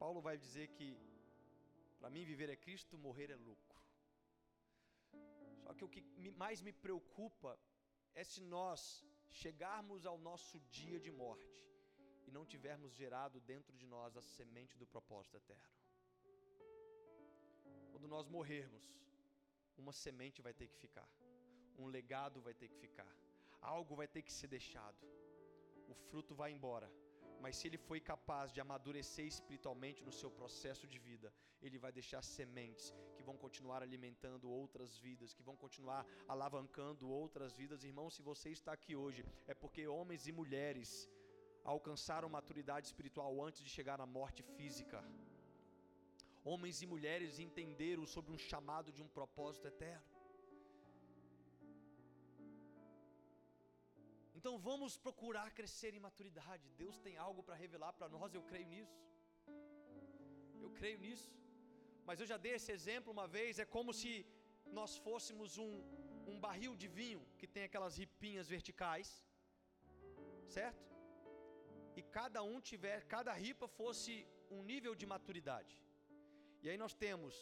Paulo 0.04 0.22
vai 0.28 0.36
dizer 0.46 0.68
que 0.76 0.88
para 2.00 2.10
mim 2.16 2.24
viver 2.32 2.50
é 2.50 2.56
Cristo, 2.66 2.98
morrer 3.08 3.30
é 3.36 3.38
lucro. 3.50 3.78
Só 5.64 5.74
que 5.74 5.86
o 5.86 5.90
que 5.90 6.02
mais 6.44 6.62
me 6.68 6.74
preocupa 6.86 7.52
é 8.14 8.24
se 8.24 8.42
nós 8.56 8.82
chegarmos 9.42 10.06
ao 10.06 10.18
nosso 10.30 10.60
dia 10.78 11.00
de 11.06 11.12
morte 11.12 11.58
e 12.26 12.32
não 12.32 12.46
tivermos 12.54 12.94
gerado 13.02 13.40
dentro 13.52 13.76
de 13.76 13.86
nós 13.86 14.16
a 14.16 14.22
semente 14.22 14.78
do 14.78 14.88
propósito 14.88 15.38
eterno. 15.38 15.74
Quando 17.92 18.08
nós 18.08 18.28
morrermos, 18.28 18.86
uma 19.82 19.94
semente 19.94 20.42
vai 20.48 20.54
ter 20.54 20.68
que 20.68 20.78
ficar, 20.86 21.08
um 21.78 21.88
legado 21.88 22.42
vai 22.48 22.54
ter 22.54 22.70
que 22.70 22.80
ficar, 22.86 23.12
algo 23.62 23.96
vai 23.96 24.08
ter 24.08 24.22
que 24.22 24.34
ser 24.40 24.48
deixado, 24.48 25.02
o 25.88 25.94
fruto 25.94 26.34
vai 26.36 26.52
embora. 26.52 26.90
Mas 27.40 27.56
se 27.58 27.68
ele 27.68 27.78
foi 27.78 28.00
capaz 28.00 28.52
de 28.52 28.60
amadurecer 28.60 29.26
espiritualmente 29.26 30.04
no 30.04 30.12
seu 30.12 30.30
processo 30.40 30.86
de 30.88 30.98
vida, 30.98 31.32
ele 31.62 31.78
vai 31.78 31.92
deixar 31.92 32.22
sementes 32.24 32.94
que 33.16 33.24
vão 33.24 33.38
continuar 33.38 33.82
alimentando 33.84 34.50
outras 34.50 34.98
vidas, 34.98 35.34
que 35.34 35.44
vão 35.44 35.56
continuar 35.56 36.06
alavancando 36.28 37.10
outras 37.10 37.56
vidas. 37.56 37.84
Irmão, 37.84 38.10
se 38.10 38.24
você 38.24 38.50
está 38.50 38.72
aqui 38.74 38.96
hoje, 38.96 39.24
é 39.46 39.54
porque 39.54 39.88
homens 39.88 40.28
e 40.28 40.32
mulheres 40.32 41.08
alcançaram 41.64 42.30
maturidade 42.30 42.88
espiritual 42.88 43.44
antes 43.48 43.62
de 43.62 43.70
chegar 43.70 43.98
na 43.98 44.06
morte 44.06 44.42
física 44.56 45.04
homens 46.52 46.82
e 46.84 46.88
mulheres 46.94 47.40
entenderam 47.48 48.06
sobre 48.14 48.32
um 48.36 48.40
chamado 48.50 48.92
de 48.98 49.02
um 49.06 49.10
propósito 49.18 49.68
eterno. 49.74 50.08
Então 54.38 54.54
vamos 54.68 54.94
procurar 55.06 55.48
crescer 55.60 55.92
em 55.94 56.04
maturidade. 56.08 56.66
Deus 56.84 56.98
tem 57.06 57.16
algo 57.28 57.42
para 57.48 57.62
revelar 57.64 57.92
para 57.98 58.10
nós, 58.16 58.34
eu 58.34 58.44
creio 58.52 58.68
nisso. 58.76 58.98
Eu 60.66 60.70
creio 60.80 61.00
nisso. 61.06 61.30
Mas 62.08 62.20
eu 62.22 62.28
já 62.32 62.38
dei 62.46 62.54
esse 62.58 62.72
exemplo 62.78 63.16
uma 63.18 63.28
vez, 63.38 63.60
é 63.64 63.66
como 63.78 63.94
se 64.02 64.12
nós 64.78 64.92
fôssemos 65.06 65.58
um, 65.64 65.74
um 66.32 66.38
barril 66.46 66.76
de 66.82 66.88
vinho 67.00 67.22
que 67.40 67.48
tem 67.56 67.64
aquelas 67.66 67.98
ripinhas 68.02 68.48
verticais, 68.56 69.10
certo? 70.58 70.86
E 72.00 72.04
cada 72.20 72.42
um 72.52 72.58
tiver, 72.70 72.98
cada 73.16 73.34
ripa 73.46 73.68
fosse 73.80 74.14
um 74.56 74.62
nível 74.72 74.94
de 75.02 75.06
maturidade. 75.14 75.76
E 76.64 76.70
aí 76.70 76.78
nós 76.84 76.94
temos 77.06 77.34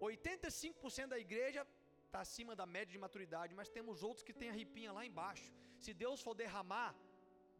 85% 0.00 1.08
da 1.14 1.18
igreja 1.18 1.62
está 2.10 2.20
acima 2.26 2.52
da 2.60 2.66
média 2.76 2.92
de 2.94 3.00
maturidade, 3.06 3.54
mas 3.58 3.72
temos 3.76 4.02
outros 4.08 4.24
que 4.28 4.38
têm 4.40 4.50
a 4.50 4.58
ripinha 4.60 4.92
lá 4.96 5.02
embaixo. 5.10 5.48
Se 5.84 5.92
Deus 6.04 6.20
for 6.26 6.34
derramar 6.42 6.90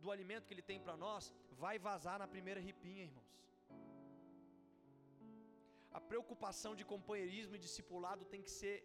do 0.03 0.11
alimento 0.15 0.47
que 0.47 0.55
Ele 0.55 0.69
tem 0.71 0.81
para 0.87 0.97
nós, 1.05 1.33
vai 1.65 1.77
vazar 1.89 2.19
na 2.23 2.29
primeira 2.35 2.61
ripinha, 2.69 3.05
irmãos. 3.09 3.31
A 5.99 6.01
preocupação 6.11 6.73
de 6.79 6.85
companheirismo 6.93 7.55
e 7.57 7.65
discipulado 7.67 8.25
tem 8.33 8.43
que 8.47 8.53
ser 8.61 8.77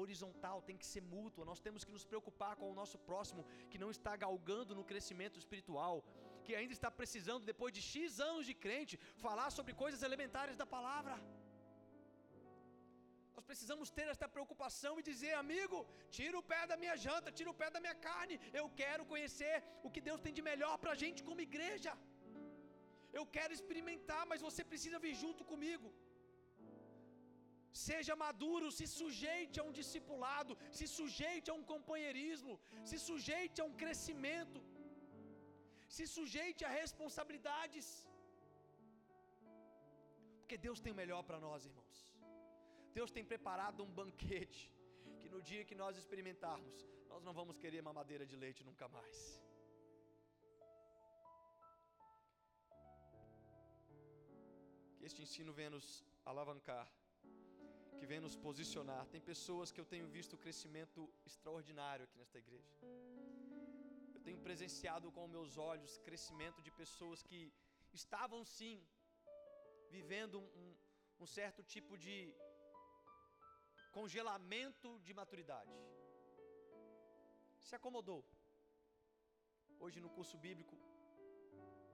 horizontal, 0.00 0.56
tem 0.68 0.76
que 0.80 0.86
ser 0.92 1.02
mútua. 1.14 1.44
Nós 1.44 1.60
temos 1.66 1.84
que 1.84 1.94
nos 1.96 2.04
preocupar 2.10 2.52
com 2.60 2.68
o 2.70 2.74
nosso 2.80 2.98
próximo 3.10 3.44
que 3.70 3.82
não 3.82 3.90
está 3.96 4.12
galgando 4.24 4.74
no 4.78 4.84
crescimento 4.90 5.38
espiritual, 5.42 6.04
que 6.44 6.54
ainda 6.60 6.74
está 6.78 6.90
precisando, 7.00 7.48
depois 7.52 7.72
de 7.76 7.82
X 7.92 8.20
anos 8.30 8.44
de 8.50 8.54
crente, 8.64 8.98
falar 9.26 9.48
sobre 9.58 9.74
coisas 9.84 10.02
elementares 10.08 10.56
da 10.62 10.66
palavra. 10.76 11.16
Nós 13.36 13.46
precisamos 13.50 13.88
ter 13.96 14.06
esta 14.14 14.26
preocupação 14.34 14.92
e 15.00 15.06
dizer, 15.10 15.32
amigo, 15.42 15.78
tira 16.16 16.36
o 16.40 16.46
pé 16.52 16.60
da 16.70 16.76
minha 16.82 16.96
janta, 17.04 17.36
tira 17.38 17.50
o 17.52 17.58
pé 17.60 17.68
da 17.76 17.80
minha 17.84 17.96
carne. 18.08 18.36
Eu 18.60 18.66
quero 18.82 19.04
conhecer 19.12 19.54
o 19.86 19.90
que 19.94 20.04
Deus 20.08 20.22
tem 20.24 20.34
de 20.38 20.44
melhor 20.50 20.74
para 20.82 20.92
a 20.94 21.00
gente 21.02 21.26
como 21.28 21.46
igreja. 21.50 21.92
Eu 23.18 23.24
quero 23.36 23.52
experimentar, 23.58 24.22
mas 24.30 24.44
você 24.48 24.62
precisa 24.72 25.02
vir 25.04 25.14
junto 25.24 25.44
comigo. 25.52 25.88
Seja 27.88 28.14
maduro, 28.24 28.66
se 28.78 28.86
sujeite 29.00 29.58
a 29.60 29.64
um 29.68 29.74
discipulado, 29.80 30.56
se 30.78 30.86
sujeite 30.98 31.50
a 31.50 31.54
um 31.58 31.64
companheirismo, 31.72 32.54
se 32.90 32.98
sujeite 33.08 33.60
a 33.62 33.66
um 33.68 33.74
crescimento, 33.82 34.60
se 35.94 36.04
sujeite 36.16 36.62
a 36.68 36.72
responsabilidades. 36.82 37.86
Porque 40.40 40.56
Deus 40.66 40.80
tem 40.84 40.92
o 40.94 41.00
melhor 41.02 41.22
para 41.28 41.38
nós, 41.46 41.66
irmãos. 41.70 41.98
Deus 42.98 43.10
tem 43.16 43.24
preparado 43.32 43.84
um 43.86 43.92
banquete 44.00 44.62
que 45.20 45.28
no 45.34 45.40
dia 45.50 45.66
que 45.68 45.76
nós 45.82 46.00
experimentarmos, 46.02 46.76
nós 47.12 47.22
não 47.26 47.34
vamos 47.40 47.56
querer 47.62 47.82
mamadeira 47.90 48.24
de 48.30 48.36
leite 48.44 48.62
nunca 48.70 48.86
mais. 48.96 49.18
Que 54.96 55.04
este 55.10 55.22
ensino 55.26 55.52
venha 55.60 55.72
nos 55.76 55.88
alavancar, 56.32 56.86
que 57.98 58.06
venha 58.10 58.24
nos 58.28 58.36
posicionar. 58.48 59.02
Tem 59.14 59.22
pessoas 59.32 59.70
que 59.72 59.80
eu 59.82 59.88
tenho 59.94 60.08
visto 60.18 60.42
crescimento 60.44 61.00
extraordinário 61.30 62.04
aqui 62.06 62.18
nesta 62.22 62.38
igreja. 62.44 62.72
Eu 64.22 64.26
tenho 64.26 64.42
presenciado 64.48 65.06
com 65.14 65.22
meus 65.36 65.52
olhos 65.58 65.92
crescimento 66.06 66.58
de 66.66 66.70
pessoas 66.80 67.24
que 67.28 67.38
estavam 67.92 68.40
sim 68.44 68.74
vivendo 69.94 70.36
um, 70.60 70.68
um 71.22 71.26
certo 71.26 71.60
tipo 71.74 71.98
de 72.04 72.16
congelamento 73.96 74.90
de 75.06 75.12
maturidade. 75.20 75.74
se 77.66 77.74
acomodou. 77.74 78.20
Hoje 79.80 79.98
no 80.04 80.12
curso 80.18 80.38
bíblico, 80.46 80.76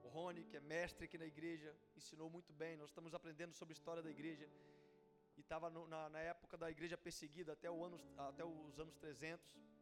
o 0.05 0.09
Rony, 0.17 0.45
que 0.51 0.59
é 0.59 0.61
mestre 0.61 1.07
aqui 1.07 1.17
na 1.25 1.29
igreja, 1.35 1.75
ensinou 1.97 2.29
muito 2.29 2.53
bem. 2.53 2.77
Nós 2.77 2.91
estamos 2.91 3.15
aprendendo 3.15 3.55
sobre 3.55 3.73
a 3.73 3.79
história 3.79 4.03
da 4.03 4.11
igreja. 4.11 4.47
E 5.39 5.41
estava 5.41 5.71
na, 5.71 6.11
na, 6.11 6.21
época 6.35 6.59
da 6.59 6.71
igreja 6.71 6.99
perseguida, 6.99 7.55
até, 7.55 7.71
o 7.71 7.83
ano, 7.83 7.99
até 8.19 8.45
os 8.45 8.79
anos 8.79 8.95
300. 8.97 9.78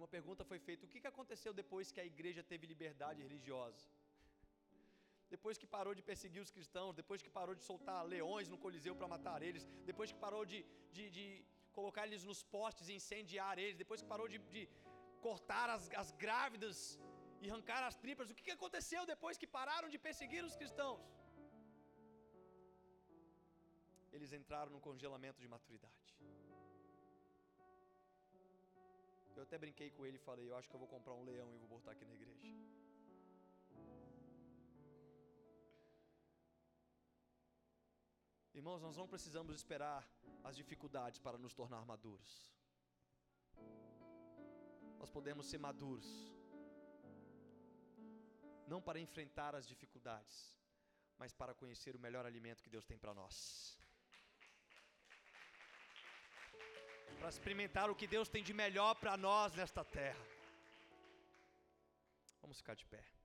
Uma 0.00 0.10
pergunta 0.16 0.42
foi 0.50 0.58
feita: 0.66 0.86
o 0.86 0.90
que, 0.92 1.00
que 1.02 1.10
aconteceu 1.12 1.52
depois 1.62 1.92
que 1.94 2.00
a 2.04 2.08
igreja 2.12 2.42
teve 2.50 2.66
liberdade 2.74 3.22
religiosa? 3.26 3.84
Depois 5.34 5.56
que 5.60 5.68
parou 5.76 5.92
de 5.98 6.02
perseguir 6.10 6.42
os 6.46 6.52
cristãos, 6.56 6.98
depois 7.00 7.20
que 7.24 7.32
parou 7.38 7.54
de 7.58 7.64
soltar 7.70 8.00
leões 8.14 8.48
no 8.52 8.58
Coliseu 8.64 8.94
para 8.98 9.08
matar 9.14 9.38
eles, 9.48 9.64
depois 9.90 10.10
que 10.12 10.20
parou 10.26 10.42
de, 10.52 10.60
de, 10.96 11.04
de 11.16 11.26
colocar 11.78 12.04
eles 12.08 12.24
nos 12.30 12.40
postes 12.56 12.86
e 12.88 12.94
incendiar 13.00 13.54
eles, 13.64 13.76
depois 13.82 14.00
que 14.02 14.08
parou 14.14 14.28
de, 14.32 14.38
de 14.56 14.62
cortar 15.26 15.66
as, 15.74 15.84
as 16.02 16.10
grávidas 16.24 16.76
e 17.42 17.50
arrancar 17.50 17.82
as 17.88 17.96
tripas. 18.04 18.30
O 18.30 18.34
que 18.34 18.56
aconteceu 18.58 19.02
depois 19.14 19.36
que 19.42 19.48
pararam 19.58 19.90
de 19.94 19.98
perseguir 20.08 20.44
os 20.50 20.56
cristãos? 20.60 21.02
Eles 24.16 24.32
entraram 24.40 24.72
no 24.76 24.80
congelamento 24.88 25.38
de 25.44 25.48
maturidade. 25.56 26.07
Eu 29.38 29.44
até 29.44 29.56
brinquei 29.56 29.88
com 29.96 30.04
ele 30.04 30.16
e 30.16 30.24
falei: 30.28 30.44
Eu 30.50 30.56
acho 30.56 30.68
que 30.68 30.74
eu 30.74 30.80
vou 30.80 30.88
comprar 30.88 31.14
um 31.14 31.22
leão 31.22 31.48
e 31.54 31.58
vou 31.58 31.68
botar 31.68 31.92
aqui 31.92 32.04
na 32.04 32.12
igreja. 32.12 32.48
Irmãos, 38.52 38.82
nós 38.82 38.96
não 38.96 39.06
precisamos 39.06 39.54
esperar 39.54 40.02
as 40.42 40.56
dificuldades 40.56 41.20
para 41.20 41.38
nos 41.38 41.54
tornar 41.54 41.84
maduros. 41.84 42.32
Nós 44.98 45.10
podemos 45.16 45.46
ser 45.46 45.58
maduros 45.58 46.06
não 48.66 48.82
para 48.82 48.98
enfrentar 48.98 49.54
as 49.54 49.68
dificuldades, 49.68 50.36
mas 51.16 51.32
para 51.32 51.54
conhecer 51.54 51.94
o 51.94 52.00
melhor 52.00 52.26
alimento 52.26 52.64
que 52.64 52.74
Deus 52.76 52.84
tem 52.84 52.98
para 52.98 53.14
nós. 53.14 53.78
Para 57.18 57.28
experimentar 57.28 57.90
o 57.90 57.94
que 57.94 58.06
Deus 58.06 58.28
tem 58.28 58.42
de 58.42 58.52
melhor 58.52 58.94
para 58.94 59.16
nós 59.16 59.52
nesta 59.54 59.84
terra. 59.84 60.24
Vamos 62.40 62.58
ficar 62.58 62.74
de 62.74 62.86
pé. 62.86 63.17